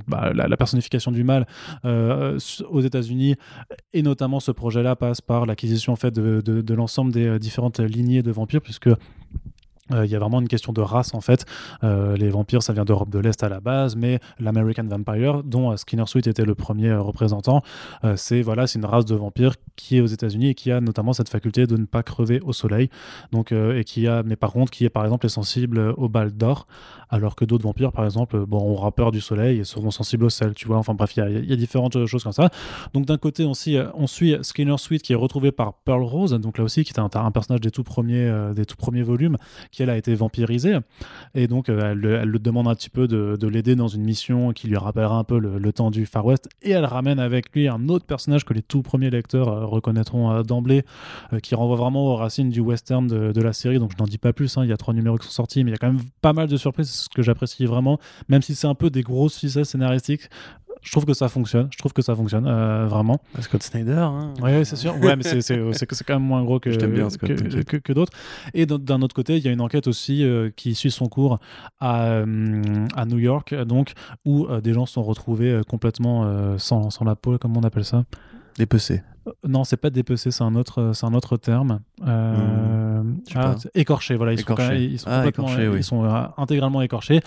[0.07, 1.47] bah, la, personnification du mal
[1.83, 3.35] aux États-Unis.
[3.93, 8.61] Et notamment, ce projet-là passe par l'acquisition en fait, de, l'ensemble des différentes de vampires,
[8.61, 8.89] puisque
[10.03, 11.45] il y a vraiment une question de race en fait.
[11.83, 15.71] Euh, les vampires, ça vient d'Europe de l'Est à la base, mais l'American Vampire, dont
[15.71, 17.61] euh, Skinner Sweet était le premier représentant,
[18.15, 21.29] c'est voilà, une race de vampires qui est aux États-Unis et qui a notamment cette
[21.29, 22.89] faculté de ne pas crever au soleil.
[23.31, 26.67] Donc et qui a, mais par contre, qui est par exemple sensible aux balles d'or,
[27.09, 30.29] alors que d'autres vampires, par exemple, bon, aura peur du soleil et seront sensibles au
[30.29, 30.53] sel.
[30.53, 30.77] Tu vois.
[30.77, 32.49] Enfin bref, il y, a différentes choses comme ça.
[32.93, 33.53] Donc d'un côté, on,
[33.95, 36.99] on suit Skinner Sweet qui est retrouvé par Pearl Rose, donc là aussi qui est
[36.99, 39.37] un, un personnage des tout premiers, des tout premiers volumes,
[39.71, 40.77] qui a été vampirisée.
[41.35, 44.67] Et donc, euh, elle, le demande un petit peu de, l'aider dans une mission qui
[44.67, 46.49] lui rappellera un peu le, temps du Far West.
[46.61, 50.31] Et elle ramène avec lui un autre personnage que les tout premiers lecteurs euh, reconnaîtront
[50.31, 50.83] euh, d'emblée,
[51.41, 53.79] qui renvoie vraiment aux racines du western de, la série.
[53.79, 54.57] Donc, je n'en dis pas plus.
[54.57, 54.63] Hein.
[54.63, 56.33] Il y a trois numéros qui sont sortis, mais il y a quand même pas
[56.33, 56.89] mal de surprises.
[56.89, 60.29] Ce que j'apprécie vraiment, même si c'est un peu des grosses ficelles scénaristiques
[60.83, 61.69] je trouve que ça fonctionne.
[61.71, 63.21] Je trouve que ça fonctionne euh, vraiment.
[63.39, 63.93] Scott Snyder.
[63.93, 64.33] Hein.
[64.41, 64.95] Oui, c'est sûr.
[65.01, 68.11] Ouais, mais c'est quand même moins gros que, bien, que, que, d'autres.
[68.53, 71.39] Et d'un autre côté, il y a une enquête aussi euh, qui suit son cours
[71.79, 73.93] à, euh, à New York, donc
[74.25, 77.37] où des gens sont retrouvés complètement sans, sans, la peau.
[77.37, 78.03] Comment on appelle ça?
[78.57, 79.01] Dépecés.
[79.47, 81.79] Non, c'est pas dépecé, c'est un autre, c'est un autre terme.
[82.05, 83.03] Euh,
[83.35, 85.25] ah, écorché, voilà, ils sont, ils sont, ah,
[85.77, 87.21] ils sont intégralement écorchés.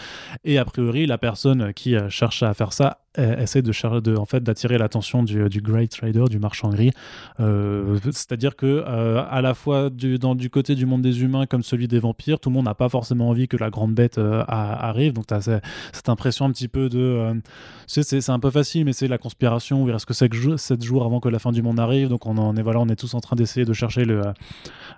[0.44, 4.78] Et a priori, la personne qui cherche à faire ça essaie de, en fait d'attirer
[4.78, 6.92] l'attention du, du, great trader, du marchand gris.
[7.40, 10.18] Euh, c'est-à-dire que euh, à la fois du,
[10.50, 13.28] côté du monde des humains comme celui des vampires, tout le monde n'a pas forcément
[13.28, 15.12] envie que la grande bête euh, arrive.
[15.12, 15.60] Donc tu as
[15.92, 17.40] cette impression un petit peu de,
[17.86, 19.82] c'est un peu facile, mais c'est la conspiration.
[19.82, 22.08] Où il reste que 7 jours avant que la fin du monde arrive.
[22.08, 24.22] Donc on, est voilà, on est tous en train d'essayer de chercher le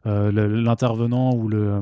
[0.04, 1.80] l'intervenant ou le,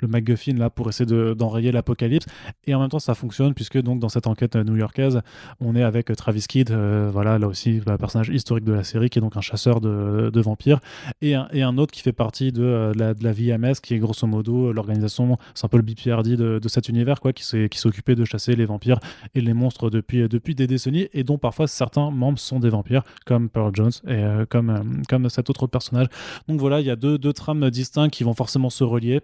[0.00, 2.26] le MacGuffin là pour essayer d'enrayer l'apocalypse.
[2.66, 5.22] Et en même temps, ça fonctionne puisque donc dans cette enquête new-yorkaise,
[5.60, 9.08] on avec euh, Travis Kidd, euh, voilà, là aussi, un personnage historique de la série,
[9.08, 10.80] qui est donc un chasseur de, vampires,
[11.22, 14.26] et un, autre qui fait partie de, euh, la, de la VMS, qui est grosso
[14.26, 18.54] modo l'organisation, c'est un peu le BPRD de, cet univers, quoi, qui s'occupait de chasser
[18.54, 18.98] les vampires
[19.34, 23.04] et les monstres depuis, depuis des décennies, et dont parfois certains membres sont des vampires,
[23.24, 26.08] comme Pearl Jones et comme, comme cet autre personnage.
[26.48, 29.20] Donc voilà, il y a deux, deux trames distinctes qui vont forcément se relier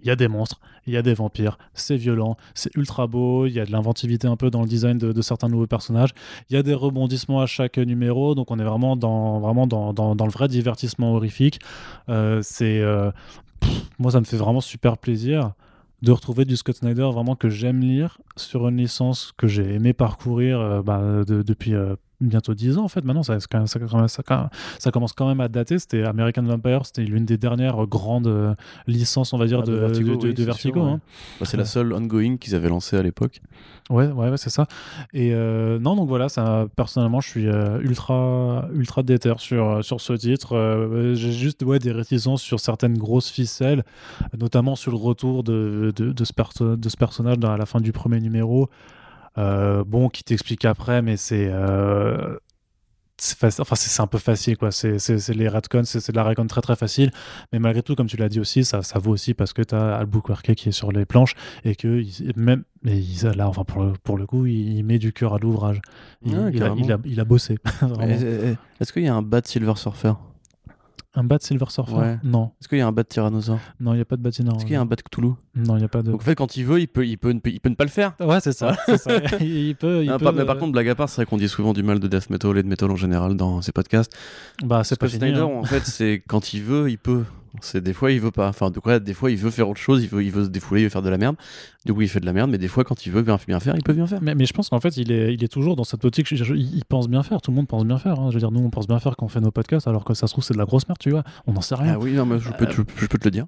[0.00, 3.46] il y a des monstres, il y a des vampires, c'est violent, c'est ultra beau,
[3.46, 6.10] il y a de l'inventivité un peu dans le design de, certains nouveaux personnages,
[6.50, 9.92] il y a des rebondissements à chaque numéro, donc on est vraiment dans, vraiment dans,
[9.92, 11.60] dans, le vrai divertissement horrifique.
[12.08, 13.10] Euh, c'est, euh,
[13.98, 15.52] moi, ça me fait vraiment super plaisir
[16.02, 19.94] de retrouver du Scott Snyder vraiment que j'aime lire sur une licence que j'ai aimé
[19.94, 21.74] parcourir euh, bah, depuis
[22.20, 23.04] bientôt 10 ans en fait.
[23.04, 24.22] Maintenant ça, ça, ça,
[24.78, 25.78] ça, commence quand même à dater.
[25.78, 28.54] C'était American Vampire c'était l'une des dernières grandes euh,
[28.86, 31.00] licences on va dire ah, de, de, Vertigo, hein.
[31.40, 33.40] bah, c'est la seule ongoing qu'ils avaient lancée à l'époque.
[33.90, 34.66] Ouais ouais, c'est ça.
[35.12, 40.00] Et euh, non donc voilà ça personnellement je suis euh, ultra ultra déter sur, sur
[40.00, 41.12] ce titre.
[41.14, 43.84] J'ai juste ouais, des réticences sur certaines grosses ficelles
[44.38, 48.20] notamment sur le retour de, de, ce, de ce personnage à la fin du premier
[48.20, 48.68] numéro
[49.36, 52.36] bon, qui t'explique après, mais c'est euh,
[53.40, 54.70] enfin c'est un peu facile quoi.
[54.70, 57.10] C'est les retcons c'est de la recon très très facile.
[57.52, 59.74] Mais malgré tout comme tu l'as dit aussi ça, ça vaut aussi parce que tu
[59.74, 62.02] as Albuquerque qui est sur les planches et que
[62.36, 63.00] même mais
[63.36, 65.80] là enfin pour le, pour le coup il, met du cœur à l'ouvrage.
[66.24, 66.74] Il, il, a,
[67.04, 67.58] il, a, bossé
[68.80, 70.12] est-ce qu'il y a un bad Silver Surfer?
[71.14, 72.50] Un bat Silver Surfer Non.
[72.60, 74.58] Est-ce qu'il y a un bat Tyrannosaure Non, il n'y a pas de bat Tyrannosaure.
[74.58, 76.10] Est-ce qu'il y a un bat Cthulhu Non, il n'y a pas de.
[76.10, 77.90] Donc en fait, quand il veut, il peut, il peut, il peut, ne pas le
[77.90, 78.14] faire.
[78.20, 78.76] Ouais, c'est ça.
[79.40, 80.04] il peut.
[80.04, 82.00] Il peut mais par contre, blague à part, c'est vrai qu'on dit souvent du mal
[82.00, 84.12] de death metal et de metal en général dans ces podcasts.
[84.64, 85.44] Bah, c'est pas Snyder, hein.
[85.44, 87.24] en fait, c'est quand il veut, il peut.
[87.60, 88.48] C'est des fois il veut pas.
[88.48, 90.50] Enfin, de quoi, des fois il veut faire autre chose, il veut, il veut se
[90.50, 91.36] défouler, il veut faire de la merde.
[91.84, 93.60] Du coup, il fait de la merde, mais des fois quand il veut bien, bien
[93.60, 94.20] faire, il peut bien faire.
[94.22, 96.30] Mais, mais je pense qu'en fait, il est, il est toujours dans cette optique.
[96.30, 97.42] Il, pense bien faire.
[97.42, 98.18] Tout le monde pense bien faire.
[98.18, 98.30] Hein.
[98.30, 100.14] Je veux dire, nous, on pense bien faire quand on fait nos podcasts, alors que
[100.14, 101.24] ça se trouve c'est de la grosse merde, tu vois.
[101.46, 101.94] On n'en sait rien.
[101.94, 103.46] Ah oui, non, mais je peux, je, peux te le dire.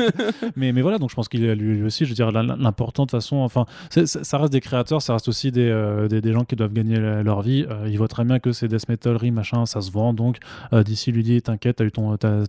[0.56, 2.04] mais, mais voilà, donc je pense qu'il est lui aussi.
[2.04, 5.68] Je veux dire, l'important de façon, enfin, ça reste des créateurs, ça reste aussi des,
[5.68, 7.64] euh, des, gens qui doivent gagner leur vie.
[7.68, 10.12] Euh, il voit très bien que c'est death metal, machin, ça se vend.
[10.12, 10.38] Donc
[10.72, 11.82] euh, d'ici lui dit, t'inquiète,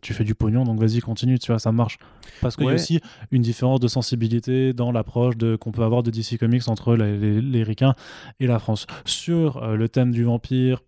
[0.01, 1.97] tu fais du pognon, donc vas-y, continue, tu vois, ça marche.
[2.41, 3.00] Parce qu'il y a aussi
[3.32, 7.64] une différence de sensibilité dans l'approche qu'on peut avoir de DC Comics entre les, les,
[7.64, 7.95] Ricains
[8.39, 8.88] et la France.
[9.06, 10.82] Sur euh, le thème du vampire,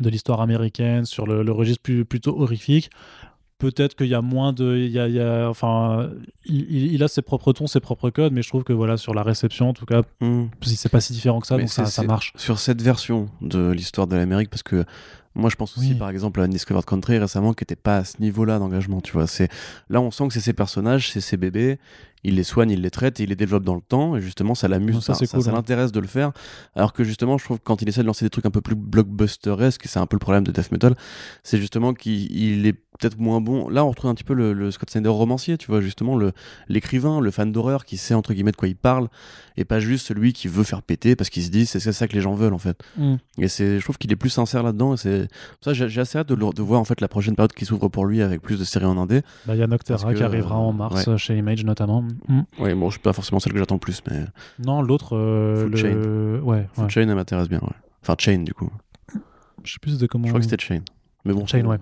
[0.00, 2.90] de l'histoire américaine, sur le, registre plutôt horrifique,
[3.58, 6.08] peut-être qu'il y a moins de il y a, il y a- enfin
[6.46, 8.96] il, il- il a ses propres tons ses propres codes mais je trouve que voilà
[8.96, 10.46] sur la réception en tout cas Hmm.
[10.62, 13.70] c'est pas si différent que ça Mais donc ça, ça marche Sur cette version de
[13.70, 14.86] l'histoire de l'Amérique, parce que
[15.34, 15.94] moi je pense aussi Oui.
[15.98, 19.26] par exemple à Undiscovered Country récemment qui était pas à ce niveau-là d'engagement, tu vois.
[19.26, 19.48] C'est
[19.88, 21.78] là on sent que c'est ses personnages, c'est ses bébés,
[22.24, 24.54] il les soigne, il les traite, et il les développe dans le temps, et justement
[24.54, 25.56] ça l'amuse, Non, ça, ça, c'est cool, ça ouais.
[25.56, 26.32] l'intéresse de le faire.
[26.74, 28.60] Alors que justement je trouve que quand il essaie de lancer des trucs un peu
[28.60, 30.94] plus blockbusteresques, et c'est un peu le problème de death metal,
[31.42, 33.68] c'est justement qu'il il est peut-être moins bon.
[33.68, 36.32] Là on retrouve un petit peu le, le Scott Snyder romancier, tu vois, justement le
[36.68, 39.08] l'écrivain, le fan d'horreur qui sait entre guillemets de quoi il parle,
[39.56, 42.12] et pas juste celui qui veut faire péter parce qu'il se dit c'est ça que
[42.14, 42.78] les gens veulent en fait.
[42.98, 43.14] Mm.
[43.38, 44.94] Et c'est, je trouve qu'il est plus sincère là-dedans.
[44.94, 45.28] Et c'est
[45.62, 47.88] ça, j'ai assez hâte de, le- de voir en fait la prochaine période qui s'ouvre
[47.88, 49.22] pour lui avec plus de séries en indé.
[49.46, 51.18] Bah, il y a Noctera que, qui arrivera en mars ouais.
[51.18, 52.40] chez Image notamment Mm.
[52.58, 54.24] Ouais, bon, je suis pas forcément celle que j'attends le plus, mais
[54.58, 56.40] non l'autre euh, Food le...
[56.42, 56.90] ouais, Food ouais.
[56.90, 57.60] Chain, elle m'intéresse bien.
[57.60, 57.68] Ouais.
[58.02, 58.70] Enfin, Chain du coup.
[59.64, 60.82] je sais plus c'était comment Je crois que c'était Chain.
[61.26, 61.76] Mais bon, Chain, ouais.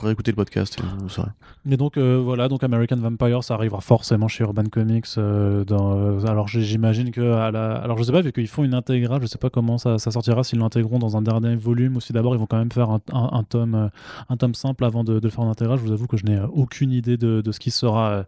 [0.00, 1.30] réécoutez le podcast, et vous saurez.
[1.64, 5.06] Mais donc euh, voilà, donc American Vampire, ça arrivera forcément chez Urban Comics.
[5.18, 8.62] euh, dans, euh, alors j'imagine que à la, alors je sais pas vu qu'ils font
[8.62, 11.96] une intégrale, je sais pas comment ça, ça sortira s'ils l'intégreront dans un dernier volume
[11.96, 13.90] ou si d'abord ils vont quand même faire un, un- un tome,
[14.28, 15.78] un tome simple avant de, de le faire en intégral.
[15.78, 18.24] Je vous avoue que je n'ai aucune idée de, de ce qui sera.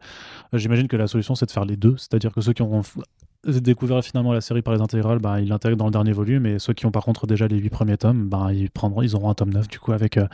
[0.52, 2.82] j'imagine que la solution c'est de faire les deux, c'est-à-dire que ceux qui ont
[3.46, 6.58] découvert finalement la série par les intégrales, ben, ils l'intègrent dans le dernier volume et
[6.58, 9.30] ceux qui ont par contre déjà les huit premiers tomes, ben, ils prendront, ils auront
[9.30, 10.26] un tome 9 du coup avec euh,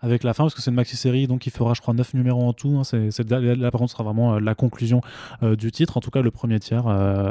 [0.00, 2.14] avec la fin parce que c'est une maxi série donc il fera je crois 9
[2.14, 2.84] numéros en tout hein.
[2.84, 5.00] c'est, là, par contre sera vraiment euh, la conclusion
[5.42, 6.88] euh, du titre en tout cas le premier tiers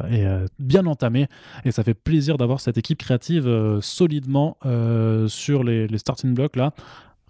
[0.10, 0.28] est
[0.60, 1.28] bien entamé
[1.66, 4.58] et ça fait plaisir d'avoir cette équipe créative solidement
[5.28, 6.74] sur les starting blocks là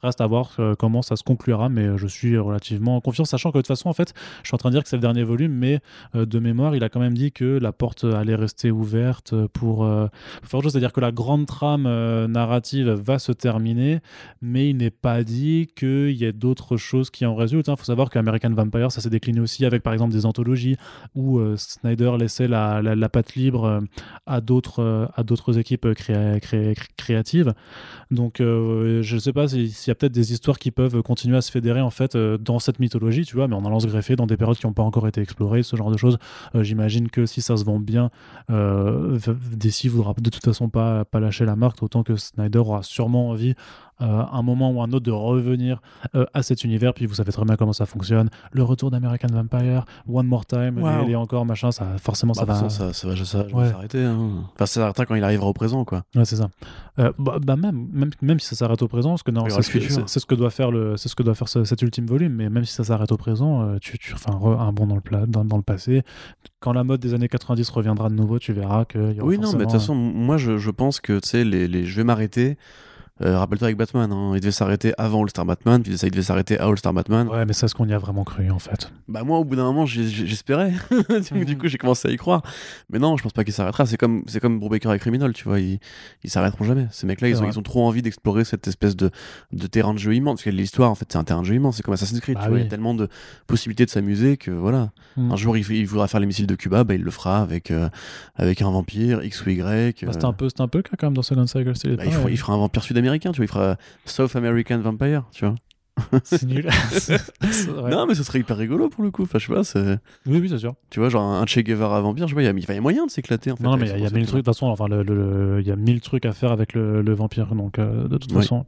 [0.04, 3.52] Reste à voir euh, comment ça se conclura, mais euh, je suis relativement confiant, sachant
[3.52, 5.02] que de toute façon, en fait, je suis en train de dire que c'est le
[5.02, 5.80] dernier volume, mais
[6.16, 9.86] euh, de mémoire, il a quand même dit que la porte allait rester ouverte pour,
[9.86, 10.08] euh,
[10.42, 11.88] pour faire chose, c'est-à-dire que la grande trame
[12.28, 14.00] narrative va se terminer,
[14.42, 17.68] mais il n'est pas dit qu'il y ait d'autres choses qui en résultent.
[17.68, 20.76] Il faut savoir qu'American Vampire, ça s'est décliné aussi avec, par exemple, des anthologies
[21.16, 23.82] où Snyder laissait la, la, la patte libre
[24.26, 27.54] à d'autres équipes créa- cré- créatives.
[28.12, 31.38] Donc, je ne sais pas si- s'il y a peut-être des histoires qui peuvent continuer
[31.38, 33.88] à se fédérer en fait euh, dans cette mythologie, tu vois, mais en allant se
[33.88, 36.18] greffer dans des périodes qui n'ont pas encore été explorées, ce genre de choses.
[36.56, 38.10] Euh, J'imagine que si ça se vend bien,
[38.50, 39.20] euh,
[39.54, 43.30] DC voudra de toute façon pas, pas lâcher la marque, autant que Snyder aura sûrement
[43.30, 43.56] envie
[44.06, 45.82] un moment ou un autre de revenir
[46.16, 46.94] euh, à cet univers.
[46.94, 48.30] Puis vous savez très bien comment ça fonctionne.
[48.52, 51.08] Le retour d'American Vampire, One More Time, Wow.
[51.10, 52.56] et, encore machin, ça forcément Bah, ça va.
[52.56, 53.16] ça, ça va, ça va
[53.48, 53.70] jamais Ouais.
[53.70, 54.04] s'arrêter.
[54.04, 54.44] hein.
[54.56, 56.04] Enfin, ça s'arrêtera quand il arrivera au présent, quoi.
[56.16, 56.50] Ouais, c'est ça.
[57.00, 59.62] Euh, bah, bah, même, même, même si ça s'arrête au présent, parce que non, c'est
[59.62, 59.96] ce, que- futur.
[59.96, 62.06] c'est- c'est ce que doit faire le, c'est ce que doit faire ce- cet ultime
[62.06, 62.34] volume.
[62.34, 64.96] Mais même si ça s'arrête au présent, euh, tu, tu enfin re- un bond dans
[64.96, 66.04] le plat, dans, dans le passé.
[66.60, 69.14] Quand la mode des années 90 reviendra de nouveau, tu verras que.
[69.14, 71.44] y aura Oui, non, mais de toute façon, moi, je, je pense que, tu sais,
[71.44, 72.58] les, les, je vais m'arrêter.
[73.24, 76.24] Euh, Rappelle-toi avec Batman, hein, il devait s'arrêter avant All-Star Batman, puis ça, il devait
[76.24, 77.28] s'arrêter à All-Star Batman.
[77.28, 78.92] Ouais, mais c'est ce qu'on y a vraiment cru en fait.
[79.08, 80.74] Bah moi au bout d'un moment j'espérais
[81.32, 81.46] Mhm.
[81.46, 82.42] du coup j'ai commencé à y croire
[82.90, 85.46] mais non je pense pas qu'il s'arrêtera c'est comme c'est comme Brubaker et Criminal tu
[85.46, 85.80] vois ils,
[86.24, 87.50] ils s'arrêteront jamais ces mecs là C'est ils ont, vrai.
[87.54, 89.10] ils ont trop envie d'explorer cette espèce de,
[89.54, 91.56] de terrain de jeu immense parce que l'histoire en fait c'est un terrain de jeu
[91.56, 93.08] immense c'est comme Assassin's Creed Bah tu vois il y a tellement de
[93.48, 95.32] possibilités de s'amuser que voilà Mhm.
[95.32, 97.90] un jour il, voudra faire les missiles de Cuba bah il le fera avec euh,
[98.36, 101.14] avec un vampire X ou Y Bah, euh, c'était un peu, un peu quand même
[101.16, 101.72] dans Second Cycle.
[101.96, 102.84] bah, il, fera, il fera un vampire
[103.32, 105.56] tu vois il fera South American Vampire tu vois
[106.24, 106.70] C'est nul.
[106.92, 107.18] C'est-
[107.52, 107.90] c'est vrai.
[107.90, 109.98] non mais ce serait hyper rigolo pour le coup enfin je sais pas c'est
[110.28, 110.76] Oui, oui, c'est sûr.
[110.92, 112.48] Tu vois, genre un Che Guevara vampire, je pas, il y
[112.78, 113.64] a, moyen de s'éclater en fait.
[113.64, 114.44] non, mais il y a mille trucs.
[114.46, 115.16] De toute façon, enfin, le- le-
[115.56, 117.56] le- il y a mille trucs à faire avec le, le vampire.
[117.56, 118.38] Donc, euh, de toute Oui.
[118.42, 118.66] façon.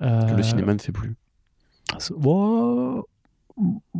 [0.00, 1.14] Que euh, le cinéma ne fait plus.
[2.10, 3.06] Wow.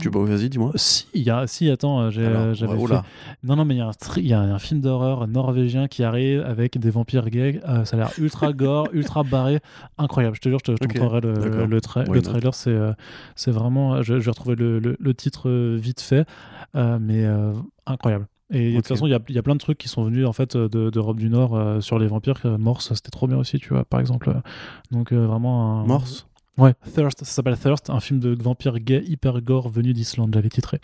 [0.01, 0.73] Tu vois, vas-y, dis-moi.
[0.75, 3.01] Si, il y a, si, attends, euh, Alors, j'avais oh fait-.
[3.45, 5.87] Non, non, mais il y, a un tri- il y a un film d'horreur norvégien
[5.87, 7.61] qui arrive avec des vampires gays.
[7.69, 9.61] Euh, ça a l'air ultra gore, ultra barré.
[9.97, 10.35] Incroyable.
[10.35, 12.55] Je te jure, je te, montrerai le, le, tra- trailer.
[12.55, 12.93] C'est, euh,
[13.37, 14.03] c'est vraiment.
[14.03, 16.27] Je, je vais retrouver le, le- titre euh, vite fait,
[16.75, 17.53] euh, mais euh,
[17.87, 18.27] incroyable.
[18.51, 20.33] Et de toute façon, il y y a plein de trucs qui sont venus en
[20.33, 22.41] fait de- d'Europe du Nord euh, sur les vampires.
[22.45, 24.35] Euh, Morse, c'était trop bien aussi, tu vois, par exemple.
[24.91, 25.87] Donc euh, vraiment un.
[25.87, 26.27] Morse?
[26.59, 30.49] Ouais, Thirst, ça s'appelle Thirst, un film de vampire gay hyper gore venu d'Islande, j'avais
[30.49, 30.81] titré.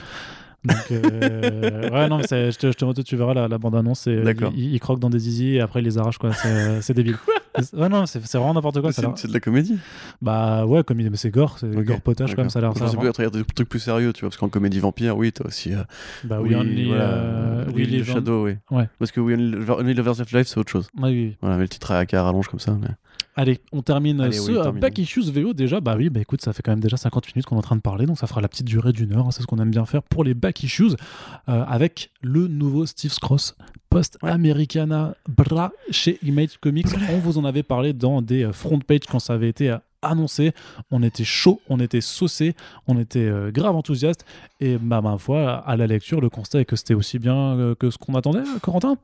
[0.65, 4.01] Donc, euh, ouais, non, mais je te, je te tu verras la, la bande-annonce.
[4.01, 4.53] c'est- D'accord.
[4.55, 6.35] Il, il croque dans des zizi et après il les arrache, quoi.
[6.35, 7.17] C'est c'est débile.
[7.73, 8.93] ouais, non, c'est vraiment n'importe quoi.
[8.93, 9.79] C'est de la comédie.
[10.21, 12.73] Bah ouais, comme il- mais c'est gore, c'est gore potage, comme ça a l'air.
[12.75, 15.47] Je l'air- peut-être des trucs plus sérieux, tu vois, parce qu'en comédie vampire, oui, t'as
[15.47, 15.73] aussi.
[15.73, 15.83] euh,
[16.25, 18.57] Bah oui, oui, Only, voilà, euh, on- Shadow, oui.
[18.71, 18.87] Ouais.
[18.99, 19.39] Parce que We
[19.71, 20.89] Only Lovers of Life, c'est autre chose.
[20.99, 21.37] Ouais, oui, oui.
[21.41, 22.77] Voilà, mais le titre à à rallonge comme ça.
[22.79, 22.89] Mais...
[23.41, 24.81] Allez, on termine Allez, ce oui.
[24.81, 25.81] Back Issues VO déjà.
[25.81, 27.77] Bah oui, bah écoute, ça fait quand même déjà 50 minutes qu'on est en train
[27.77, 29.29] de parler, donc ça fera la petite durée d'une heure.
[29.29, 30.91] hein, c'est ce qu'on aime bien faire pour les Back Issues
[31.49, 33.57] euh, avec le nouveau Steve Cross
[33.89, 36.87] post-Americana Bra chez Image Comics.
[37.11, 39.79] On vous en avait parlé dans des euh, front page quand ça avait été euh,
[40.03, 40.53] annoncé,
[40.91, 42.55] on était chaud, on était saucé,
[42.87, 44.25] on était euh, grave enthousiaste.
[44.61, 47.75] Et bah, ma foi, à la lecture, le constat est que c'était aussi bien euh,
[47.75, 48.97] que ce qu'on attendait, Corentin?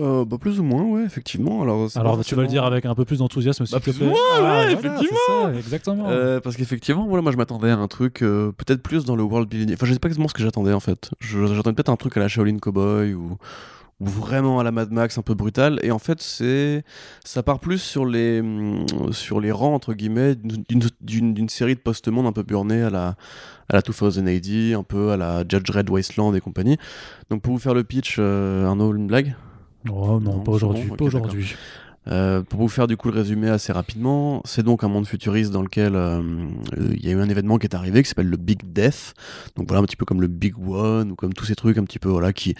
[0.00, 1.62] Euh, bah, plus ou moins, ouais, effectivement.
[1.62, 4.08] Alors, Alors tu vas le dire avec un peu plus d'enthousiasme, s'il bah, te plaît.
[4.08, 5.18] ouais, ah, effectivement.
[5.28, 6.06] Ça, exactement.
[6.08, 9.22] Euh, parce qu'effectivement, voilà, moi, je m'attendais à un truc euh, peut-être plus dans le
[9.22, 9.74] world building.
[9.74, 11.10] Enfin, je sais pas exactement ce que j'attendais en fait.
[11.20, 13.38] J'attendais peut-être un truc à la Shaolin Cowboy ou
[14.00, 15.78] vraiment à la Mad Max, un peu brutal.
[15.82, 16.84] Et en fait, c'est
[17.24, 22.26] ça part plus sur les mm, sur les rangs entre guillemets d'une série de post-monde
[22.26, 23.16] un peu burné à la
[23.68, 26.76] à la 2000 AD, un peu à la Judge Red Wasteland et compagnie.
[27.30, 29.34] Donc pour vous faire le pitch, euh, Arnaud, une blague?
[29.90, 30.90] Oh non, pas aujourd'hui.
[30.96, 31.54] pas aujourd'hui.
[32.08, 35.50] Euh, pour vous faire du coup le résumé assez rapidement, c'est donc un monde futuriste
[35.50, 36.22] dans lequel euh,
[36.76, 39.14] il y a eu un événement qui est arrivé qui s'appelle le Big Death.
[39.56, 41.84] Donc voilà un petit peu comme le Big One ou comme tous ces trucs un
[41.84, 42.54] petit peu voilà qui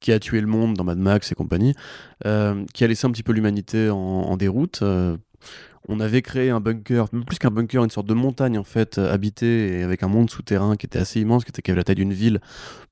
[0.00, 1.74] qui a tué le monde dans Mad Max et compagnie,
[2.26, 4.82] euh, qui a laissé un petit peu l'humanité en, en, déroute.
[5.88, 9.78] On avait créé un bunker, plus qu'un bunker, une sorte de montagne en fait habitée
[9.78, 11.96] et avec un monde souterrain qui était assez immense, qui était qui avait la taille
[11.96, 12.40] d'une ville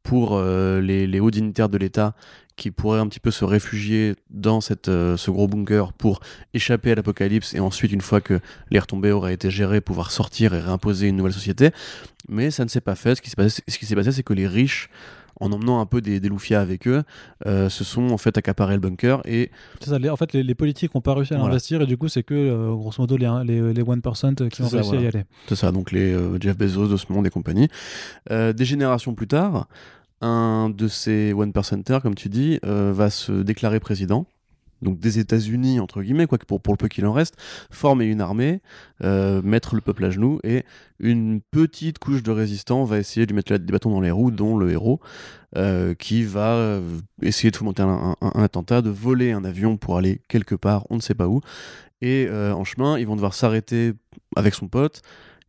[0.03, 2.15] pour les, les hauts dignitaires de l'État
[2.59, 6.21] qui pourraient un petit peu se réfugier dans cette, euh, ce gros bunker pour
[6.53, 10.53] échapper à l'apocalypse et ensuite, une fois que les retombées auraient été gérées, pouvoir sortir
[10.53, 11.71] et réimposer une nouvelle société.
[12.29, 13.15] Mais ça ne s'est pas fait.
[13.15, 14.91] Ce qui s'est passé, c'est que les riches
[15.41, 17.03] en emmenant un peu des, des loufias avec eux,
[17.47, 21.01] euh, se sont en fait accaparés le bunker et ça, en fait les, politiques n'ont
[21.01, 23.83] pas réussi à investir et du coup c'est que euh, grosso modo les, les, les
[23.83, 25.25] 1% qui ont réussi à y aller.
[25.49, 27.69] C'est ça, donc les Jeff Bezos de ce monde et compagnie.
[28.31, 29.67] des générations plus tard,
[30.21, 34.27] un de ces one percenters, comme tu dis, euh, va se déclarer président.
[34.83, 37.35] Donc des États-Unis entre guillemets, quoi, pour, le peu qu'il en reste,
[37.71, 38.61] former une armée,
[39.03, 40.65] euh, mettre le peuple à genoux et
[41.01, 44.31] une petite couche de résistants va essayer de lui mettre des bâtons dans les roues,
[44.31, 45.01] dont le héros,
[45.57, 46.81] euh, qui va
[47.23, 50.97] essayer de fomenter un, un, attentat, de voler un avion pour aller quelque part, on
[50.97, 51.41] ne sait pas où.
[52.01, 53.93] Et en chemin, ils vont devoir s'arrêter
[54.37, 55.03] avec son pote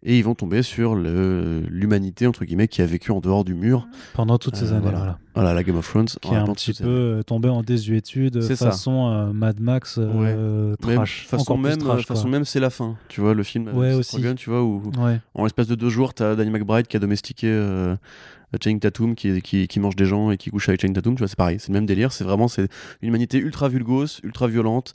[0.04, 3.88] et ils vont tomber sur l'humanité entre guillemets qui a vécu en dehors du mur
[4.14, 4.90] pendant toutes ces euh, années.
[4.92, 5.20] Voilà.
[5.36, 5.54] voilà.
[5.54, 9.34] la Game of Thrones qui est un petit peu euh, tombé en désuétude façon euh,
[9.34, 10.00] Mad Max
[10.82, 11.28] trash.
[11.28, 12.96] façon même, façon même c'est la fin.
[13.10, 14.22] Tu vois le film ouais, aussi.
[14.36, 14.82] tu vois où
[15.34, 17.48] en l'espace de deux jours t'as Danny McBride qui a domestiqué
[18.62, 21.20] Channing Tatum qui, qui, qui, mange des gens et qui couche avec Channing Tatum, tu
[21.20, 22.68] vois, c'est pareil, c'est le même délire, c'est vraiment c'est
[23.02, 24.94] une humanité ultra vulgose, ultra violente,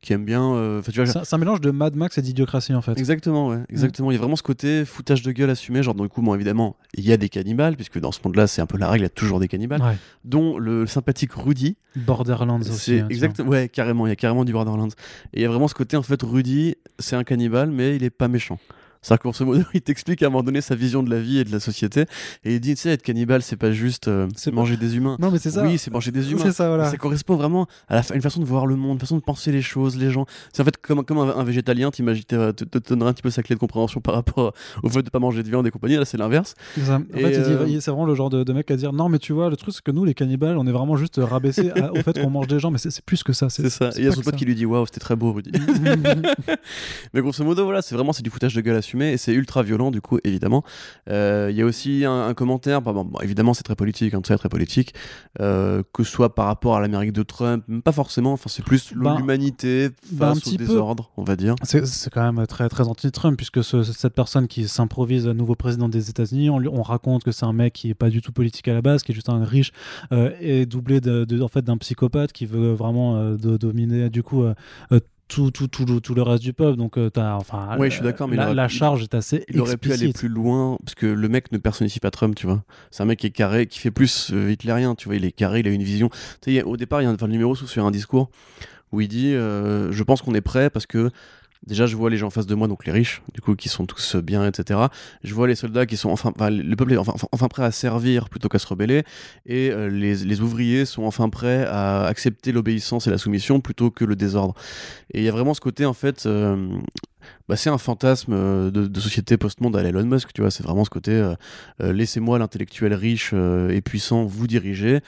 [0.00, 0.54] qui aime bien.
[0.54, 2.98] Euh, tu vois, c'est un mélange de Mad Max et d'idiocratie en fait.
[2.98, 4.10] Exactement, ouais, exactement.
[4.10, 5.82] Il y a vraiment ce côté foutage de gueule assumé.
[5.82, 8.62] Genre, le coup, bon, évidemment, il y a des cannibales, puisque dans ce monde-là, c'est
[8.62, 9.82] un peu la règle, il y a toujours des cannibales,
[10.24, 11.76] dont le sympathique Rudy.
[11.96, 13.00] Borderlands aussi.
[13.00, 14.88] Hein, exactement, ouais, carrément, il y a carrément du Borderlands.
[15.32, 18.04] Et il y a vraiment ce côté, en fait, Rudy, c'est un cannibale, mais il
[18.04, 18.58] est pas méchant.
[19.02, 21.38] C'est-à-dire qu'en ce modo, il t'explique à un moment donné sa vision de la vie
[21.38, 22.04] et de la société.
[22.44, 25.16] Et il dit, tu sais, être cannibale, c'est pas juste euh, manger des humains.
[25.18, 25.62] Non, mais c'est ça.
[25.62, 26.42] Oui, c'est manger des humains.
[26.44, 26.90] C'est ça, voilà.
[26.90, 29.62] Ça correspond vraiment à, une façon de voir le monde, une façon de penser les
[29.62, 30.26] choses, les gens.
[30.52, 33.42] C'est en fait comme, comme un, végétalien, t'imagines, te, te, donnerait un petit peu sa
[33.42, 35.96] clé de compréhension par rapport au fait de pas manger de viande et compagnie.
[35.96, 36.54] Là, c'est l'inverse.
[36.78, 39.48] En fait, euh, c'est vraiment le genre de, mec à dire, non, mais tu vois,
[39.48, 42.30] le truc, c'est que nous, les cannibales, on est vraiment juste rabaissés au fait qu'on
[42.30, 43.48] mange des gens, mais c'est plus que ça.
[43.48, 43.90] C'est ça.
[43.96, 45.50] Et il y a son pote qui lui dit, waouh, c'était très beau, Rudy.
[47.14, 49.62] mais grosso modo, voilà, c'est vraiment c'est du foutage de gueule assumé et c'est ultra
[49.62, 50.64] violent, du coup, évidemment.
[51.08, 54.48] Euh, il y a aussi un, commentaire, bon, évidemment, c'est très politique, hein, très, très
[54.48, 54.94] politique,
[55.40, 58.92] euh, que ce soit par rapport à l'Amérique de Trump, pas forcément, enfin, c'est plus
[58.94, 61.54] ben, l'humanité ben, face au désordre, on va dire.
[61.62, 66.50] C'est quand même très, très anti-Trump, puisque cette personne qui s'improvise nouveau président des États-Unis,
[66.50, 68.82] on, on, raconte que c'est un mec qui est pas du tout politique à la
[68.82, 69.72] base, qui est juste un riche
[70.12, 74.44] euh, et doublé de, en fait d'un psychopathe qui veut vraiment de, dominer du coup
[75.30, 76.76] tout, tout, tout, tout, le reste du peuple.
[76.76, 79.44] Donc, euh, as, enfin, ouais, je suis d'accord, mais la, charge est assez.
[79.48, 82.46] Il aurait pu aller plus loin, parce que le mec ne personnifie pas Trump, tu
[82.46, 82.62] vois.
[82.90, 85.16] C'est un mec qui est carré, qui fait plus euh, hitlérien, tu vois.
[85.16, 86.10] Il est carré, il a une vision.
[86.42, 88.30] Tu sais, au départ, il y a un, le numéro sur un discours
[88.92, 91.10] où il dit euh, Je pense qu'on est prêt parce que
[91.66, 93.68] Déjà, je vois les gens en face de moi, donc les riches, du coup, qui
[93.68, 94.80] sont tous bien, etc.
[95.22, 98.30] Je vois les soldats qui sont enfin, le peuple est enfin, enfin, prêt à servir
[98.30, 99.04] plutôt qu'à se rebeller,
[99.44, 104.06] et euh, les, ouvriers sont enfin prêts à accepter l'obéissance et la soumission plutôt que
[104.06, 104.54] le désordre.
[105.12, 106.78] Et il y a vraiment ce côté, en fait, euh,
[107.46, 110.50] bah, c'est un fantasme euh, de, société post-monde à Elon Musk, tu vois.
[110.50, 111.34] C'est vraiment ce côté,
[111.78, 115.00] laissez-moi l'intellectuel riche et puissant vous diriger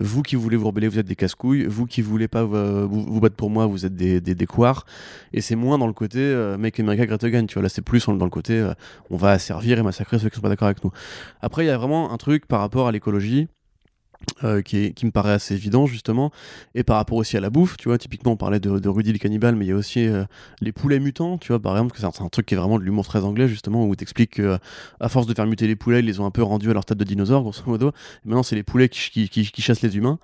[0.00, 1.66] vous qui voulez vous rebeller, vous êtes des casse-couilles.
[1.66, 4.46] Vous qui voulez pas vous, vous, battre pour moi, vous êtes des, des, des
[5.32, 7.62] Et c'est moins dans le côté euh, Make America Great Again, tu vois.
[7.62, 8.72] Là, c'est plus dans le côté euh,
[9.10, 10.90] on va servir et massacrer ceux qui sont pas d'accord avec nous.
[11.42, 13.48] Après, il y a vraiment un truc par rapport à l'écologie
[14.42, 16.32] Euh, qui, qui, me paraît assez évident justement.
[16.74, 19.12] Et par rapport aussi à la bouffe tu vois typiquement on parlait de, de Rudy
[19.12, 20.24] le cannibale mais il y a aussi euh,
[20.60, 22.84] les poulets mutants tu vois par exemple que c'est un, truc qui est vraiment de
[22.84, 24.58] l'humour très anglais justement où t'expliques que
[24.98, 26.82] à force de faire muter les poulets ils les ont un peu rendus à leur
[26.82, 27.90] stade de dinosaure grosso modo.
[27.90, 30.18] Et maintenant c'est les poulets qui, qui, qui, chassent les humains.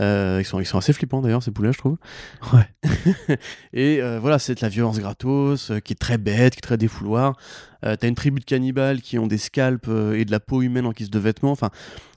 [0.00, 1.98] Euh, ils, sont, ils sont assez flippants d'ailleurs ces poulets je trouve.
[2.54, 3.36] Ouais.
[3.74, 7.36] Et voilà c'est de la violence gratos qui est très bête qui est très défouloir
[7.82, 10.92] t'as une tribu de cannibales qui ont des scalps et de la peau humaine en
[10.92, 11.50] guise de vêtements.
[11.50, 11.70] Enfin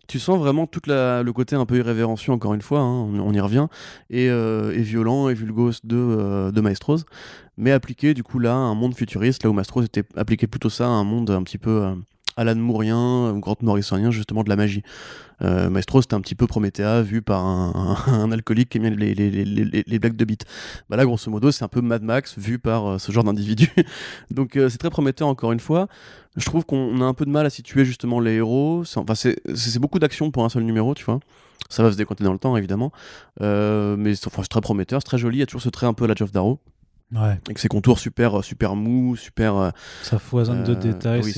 [0.07, 3.39] tu sens vraiment tout le côté un peu irrévérencieux, encore une fois, hein, on, y
[3.39, 3.68] revient,
[4.09, 7.05] et, euh, violent et vulgos de, euh, de Maestros,
[7.57, 10.86] mais appliqué du coup là un monde futuriste, là où Maestros était appliqué plutôt ça
[10.86, 11.95] à un monde un petit peu euh,
[12.38, 14.84] Alan Mourien, Grant Morrisonien, justement de la magie.
[15.42, 20.16] Euh, Maestro, c'était un petit peu Promethea vu par un, alcoolique qui aime les, blagues
[20.16, 20.46] de beat.
[20.90, 23.72] Bah là, grosso modo, c'est un peu Mad Max vu par euh, ce genre d'individu.
[24.32, 25.88] Donc euh, c'est très prometteur, encore une fois.
[26.36, 28.84] Je trouve qu'on a un peu de mal à situer justement les héros.
[28.96, 31.20] Enfin, c'est beaucoup d'action pour un seul numéro, tu vois.
[31.70, 32.92] Ça va se décompter dans le temps, évidemment.
[33.40, 35.38] mais c'est très prometteur, c'est très joli.
[35.38, 36.60] Il y a toujours ce trait un peu à la Geoff Darrow.
[37.14, 37.38] Ouais.
[37.45, 39.56] Avec ses contours super, super mous, super.
[39.56, 39.70] Euh,
[40.01, 41.22] ça foisonne de euh, détails.
[41.24, 41.34] Oui,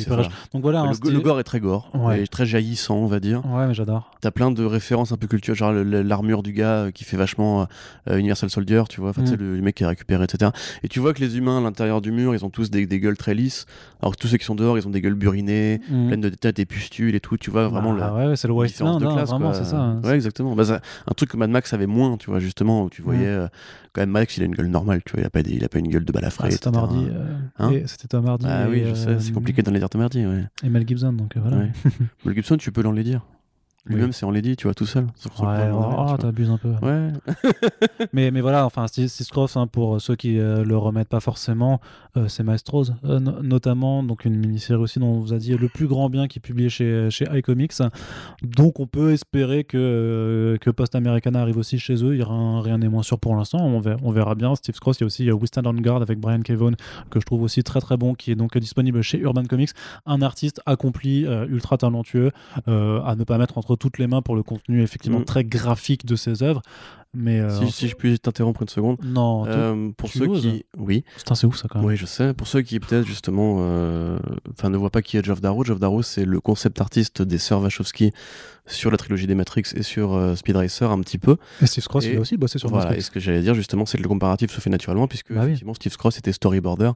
[0.54, 0.90] Donc voilà.
[1.04, 2.26] le, gore est très gore, ouais.
[2.28, 3.46] très jaillissant, on va dire.
[3.46, 4.12] Ouais, mais j'adore.
[4.22, 7.68] T'as plein de références un peu culturelles, genre l'armure du gars euh, qui fait vachement
[8.10, 9.36] Universal Soldier, tu vois, enfin, mm.
[9.36, 10.52] le, mec qui est récupéré, etc.
[10.84, 13.02] Et tu vois que les humains à l'intérieur du mur, ils ont tous des, des,
[13.02, 13.66] gueules très lisses,
[14.02, 16.08] alors que tous ceux qui sont dehors, ils ont des gueules burinées, mm.
[16.08, 17.96] pleines de détails, des pustules et tout, tu vois, vraiment.
[18.02, 19.78] Ah ouais, c'est le Wasteland, hein, vraiment, c'est ça.
[19.78, 20.02] Hein.
[20.02, 20.56] Ouais, exactement.
[20.56, 20.64] Bah,
[21.08, 23.48] un truc que Mad Max avait moins, tu vois, justement, où tu voyais
[23.98, 25.70] quand même Max, il a une gueule normale, tu vois, il a pas, il a
[25.70, 26.48] pas une gueule de balafré.
[26.48, 28.46] Ah, c'était euh, hein c'était Tom Hardy.
[28.48, 30.46] Ah oui, je sais, c'est compliqué d'en les dire Tom Hardy, ouais.
[30.64, 31.58] Et Mel Gibson, donc euh, voilà.
[32.26, 33.22] Mel Gibson, tu peux l'en les dire.
[33.90, 35.06] Lui-même, c'est en tu vois, tout seul.
[35.40, 36.74] Ouais, oh, t'abuses un peu.
[36.82, 37.12] Ouais.
[38.14, 39.10] mais, mais voilà, enfin, Steve
[39.56, 41.80] hein, pour ceux qui euh, le remettent pas forcément,
[42.18, 45.70] euh, c'est Maestros, euh, notamment, donc une mini-série aussi dont on vous a dit le
[45.70, 47.74] plus grand bien qui est publié chez, chez iComics.
[48.42, 52.16] Donc on peut espérer que, que Post Americana arrive aussi chez eux.
[52.16, 53.60] Il y aura rien n'est moins sûr pour l'instant.
[53.60, 54.56] On verra, on verra bien.
[54.56, 56.74] Steve Cross, il y a aussi We Stand on Guard avec Brian Kevon,
[57.10, 59.72] que je trouve aussi très très bon, qui est donc disponible chez Urban Comics.
[60.06, 62.32] Un artiste accompli, ultra talentueux,
[62.66, 65.26] à ne pas mettre entre toutes les mains pour le contenu effectivement mm.
[65.26, 66.62] très graphique de ses œuvres.
[67.20, 68.98] Mais euh, si, je puis t'interrompre une seconde.
[69.04, 69.46] Non.
[69.48, 71.04] Euh, pour ceux qui, oui.
[71.34, 71.88] c'est ouf ça quand même.
[71.88, 72.36] Oui, je sais.
[72.36, 74.20] Pour ceux qui peut-être justement, euh,
[74.52, 75.64] enfin, ne voient pas qui est Geoff Darrow.
[75.64, 78.12] Geoff Darrow, c'est le concept artiste des sœurs Wachowski
[78.68, 81.38] sur la trilogie des Matrix et sur Speed Racer un petit peu.
[81.62, 83.88] Et Steve Cross, il a aussi bossé sur voilà, Et ce que j'allais dire justement,
[83.88, 86.92] c'est que le comparatif se fait naturellement puisque bah effectivement Steve Cross était storyboarder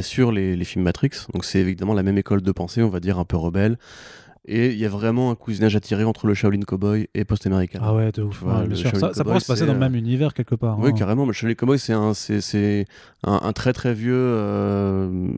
[0.00, 1.10] sur les, les films Matrix.
[1.32, 3.78] Donc c'est évidemment la même école de pensée, on va dire un peu rebelle.
[4.44, 7.78] Et il y a vraiment un cousinage attiré entre le Shaolin Cowboy et Post America.
[7.80, 8.42] Ah ouais, de ouf.
[8.74, 8.96] sûr.
[8.96, 10.80] Ça, pourrait se passer dans le même univers quelque part.
[10.80, 10.92] Oui, hein.
[10.92, 11.24] carrément.
[11.24, 12.86] Le Shaolin Cowboy, c'est un, c'est,
[13.22, 15.28] un, un, très très vieux euh,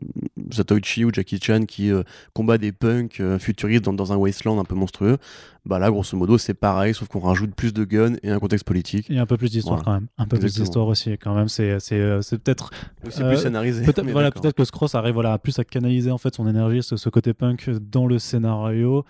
[0.51, 2.01] Zatoichi ou Jackie Chan qui euh,
[2.33, 5.17] combat des punks euh, futuristes dans, dans, un wasteland un peu monstrueux.
[5.65, 8.65] Bah là, grosso modo, c'est pareil, sauf qu'on rajoute plus de guns et un contexte
[8.65, 9.09] politique.
[9.09, 10.07] Et un peu plus d'histoire quand même.
[10.17, 11.47] Un peu plus d'histoire aussi, quand même.
[11.47, 12.69] C'est, c'est, euh, c'est peut-être.
[13.09, 13.83] C'est plus scénarisé.
[13.83, 16.97] Peut-être, voilà, peut-être que Scross arrive voilà, plus à canaliser en fait son énergie, ce,
[16.97, 19.05] ce, côté punk dans le scénario,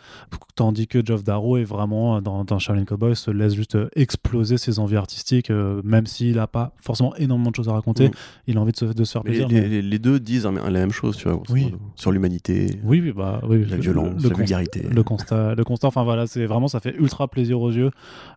[0.56, 4.80] tandis que Geoff Darrow est vraiment dans, dans Shaolin Cowboy se laisse juste exploser ses
[4.80, 8.14] envies artistiques, même s'il n'a pas forcément énormément de choses à raconter, mm.
[8.48, 9.48] il a envie de se, de se faire plaisir.
[9.48, 11.74] Les, les, deux disent la même chose, tu vois, oui.
[11.96, 14.82] sur l'humanité, oui, oui, bah, oui, la violence, le, la vulgarité.
[14.84, 17.92] Le constat, le constat, enfin voilà, c'est vraiment, ça fait ultra plaisir aux yeux.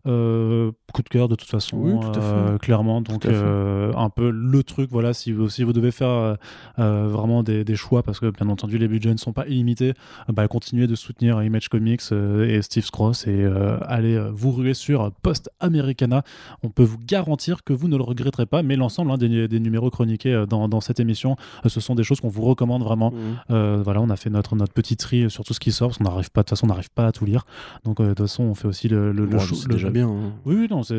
[0.07, 3.01] Euh, coup de cœur de toute façon, euh, clairement.
[3.01, 6.37] Donc euh, un peu le truc, voilà, si vous, si vous devez faire
[6.77, 9.95] vraiment des, des, choix, parce que bien entendu les budgets ne sont pas illimités,
[10.29, 13.45] bah, continuez de soutenir Image Comics et Steve Cross et
[13.83, 16.23] allez vous ruer sur Post Americana.
[16.63, 19.61] On peut vous garantir que vous ne le regretterez pas, mais l'ensemble hein, des, des,
[19.61, 21.37] numéros chroniqués dans, dans cette émission,
[21.67, 23.13] ce sont des choses qu'on vous recommande vraiment.
[23.13, 23.83] Mmh.
[23.83, 26.05] voilà, on a fait notre, notre petit tri sur tout ce qui sort, parce qu'on
[26.05, 27.45] n'arrive pas, de toute façon, on n'arrive pas à tout lire.
[27.85, 30.09] Donc de toute façon, on fait aussi le, le, le, C'est déjà bien.
[30.09, 30.33] Hein.
[30.45, 30.95] Oui, oui, non, ça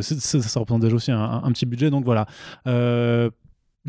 [0.60, 1.90] représente déjà aussi un, un, petit budget.
[1.90, 2.26] Donc voilà.
[2.68, 3.30] Euh,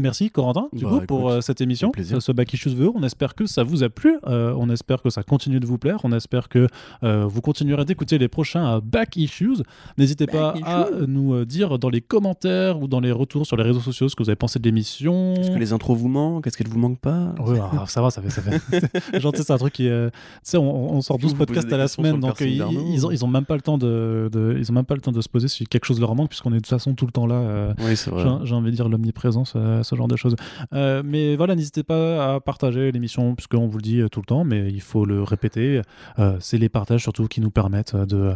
[0.01, 3.34] Merci Corentin du bah, coup, pour euh, cette émission, euh, ce Back Issues On espère
[3.34, 6.12] que ça vous a plu, euh, on espère que ça continue de vous plaire, on
[6.12, 6.66] espère que
[7.03, 9.62] vous continuerez d'écouter les prochains Back Issues.
[9.98, 13.80] N'hésitez pas à nous dire dans les commentaires ou dans les retours sur les réseaux
[13.80, 15.34] sociaux ce que vous avez pensé de l'émission.
[15.34, 16.46] Est-ce que les intros vous manquent?
[16.46, 17.34] Est-ce qu'elles vous manquent pas?
[17.44, 18.30] Oui, ah, ça va, ça fait.
[18.30, 19.20] Ça fait.
[19.20, 19.84] Genre, c'est un truc qui.
[19.84, 20.11] tu
[20.42, 23.44] sais, on, sort 12 podcasts à la semaine, donc ils, ils, ont, ils ont même
[23.44, 25.84] pas le temps de, ils ont même pas le temps de se poser si quelque
[25.84, 27.74] chose leur manque, puisqu'on est de toute façon tout le temps là.
[27.80, 28.24] oui, c'est vrai.
[28.44, 29.55] J'ai envie de dire l'omniprésence,
[29.91, 30.36] ce genre de choses.
[30.72, 34.45] Euh, mais voilà, n'hésitez pas à partager l'émission, puisqu'on vous le dit tout le temps,
[34.45, 35.82] mais il faut le répéter.
[36.18, 38.34] Euh, c'est les partages surtout qui nous permettent de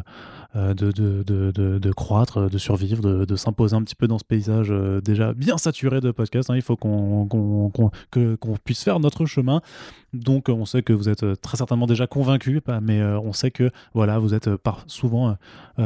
[0.54, 4.72] de, de, de, de, croître, de survivre, de, s'imposer un petit peu dans ce paysage
[5.02, 6.50] déjà bien saturé de podcasts.
[6.50, 6.56] Hein.
[6.56, 9.60] Il faut qu'on qu'on puisse faire notre chemin.
[10.12, 14.18] Donc on sait que vous êtes très certainement déjà convaincu, mais on sait que voilà,
[14.18, 15.36] vous êtes par, souvent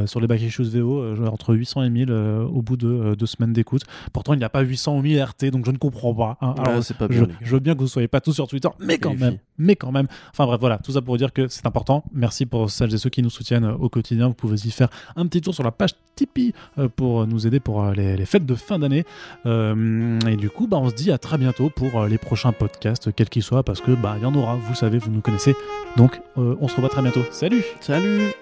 [0.06, 3.82] sur les back issues VO entre 800 et 1000 au bout de deux semaines d'écoute.
[4.12, 6.36] Pourtant, il n'y a pas 800 ou 1000 RT, donc je ne comprends pas.
[6.40, 6.54] Hein.
[6.58, 8.98] Alors, pas bien, je, veux bien que vous ne soyez pas tous sur Twitter, mais
[8.98, 10.06] quand même, mais quand même.
[10.30, 12.04] Enfin bref, voilà, tout ça pour dire que c'est important.
[12.12, 14.28] Merci pour celles et ceux qui nous soutiennent au quotidien.
[14.28, 16.52] Vous pouvez y faire un petit tour sur la page Tipeee
[16.96, 19.04] pour nous aider pour les, fêtes de fin d'année.
[19.46, 23.28] et du coup, bah, on se dit à très bientôt pour les prochains podcasts, quels
[23.28, 24.56] qu'ils soient, parce que bah y en aura.
[24.56, 25.54] Vous savez, vous nous connaissez.
[25.96, 27.22] Donc, on se revoit très bientôt.
[27.30, 28.32] Salut Salut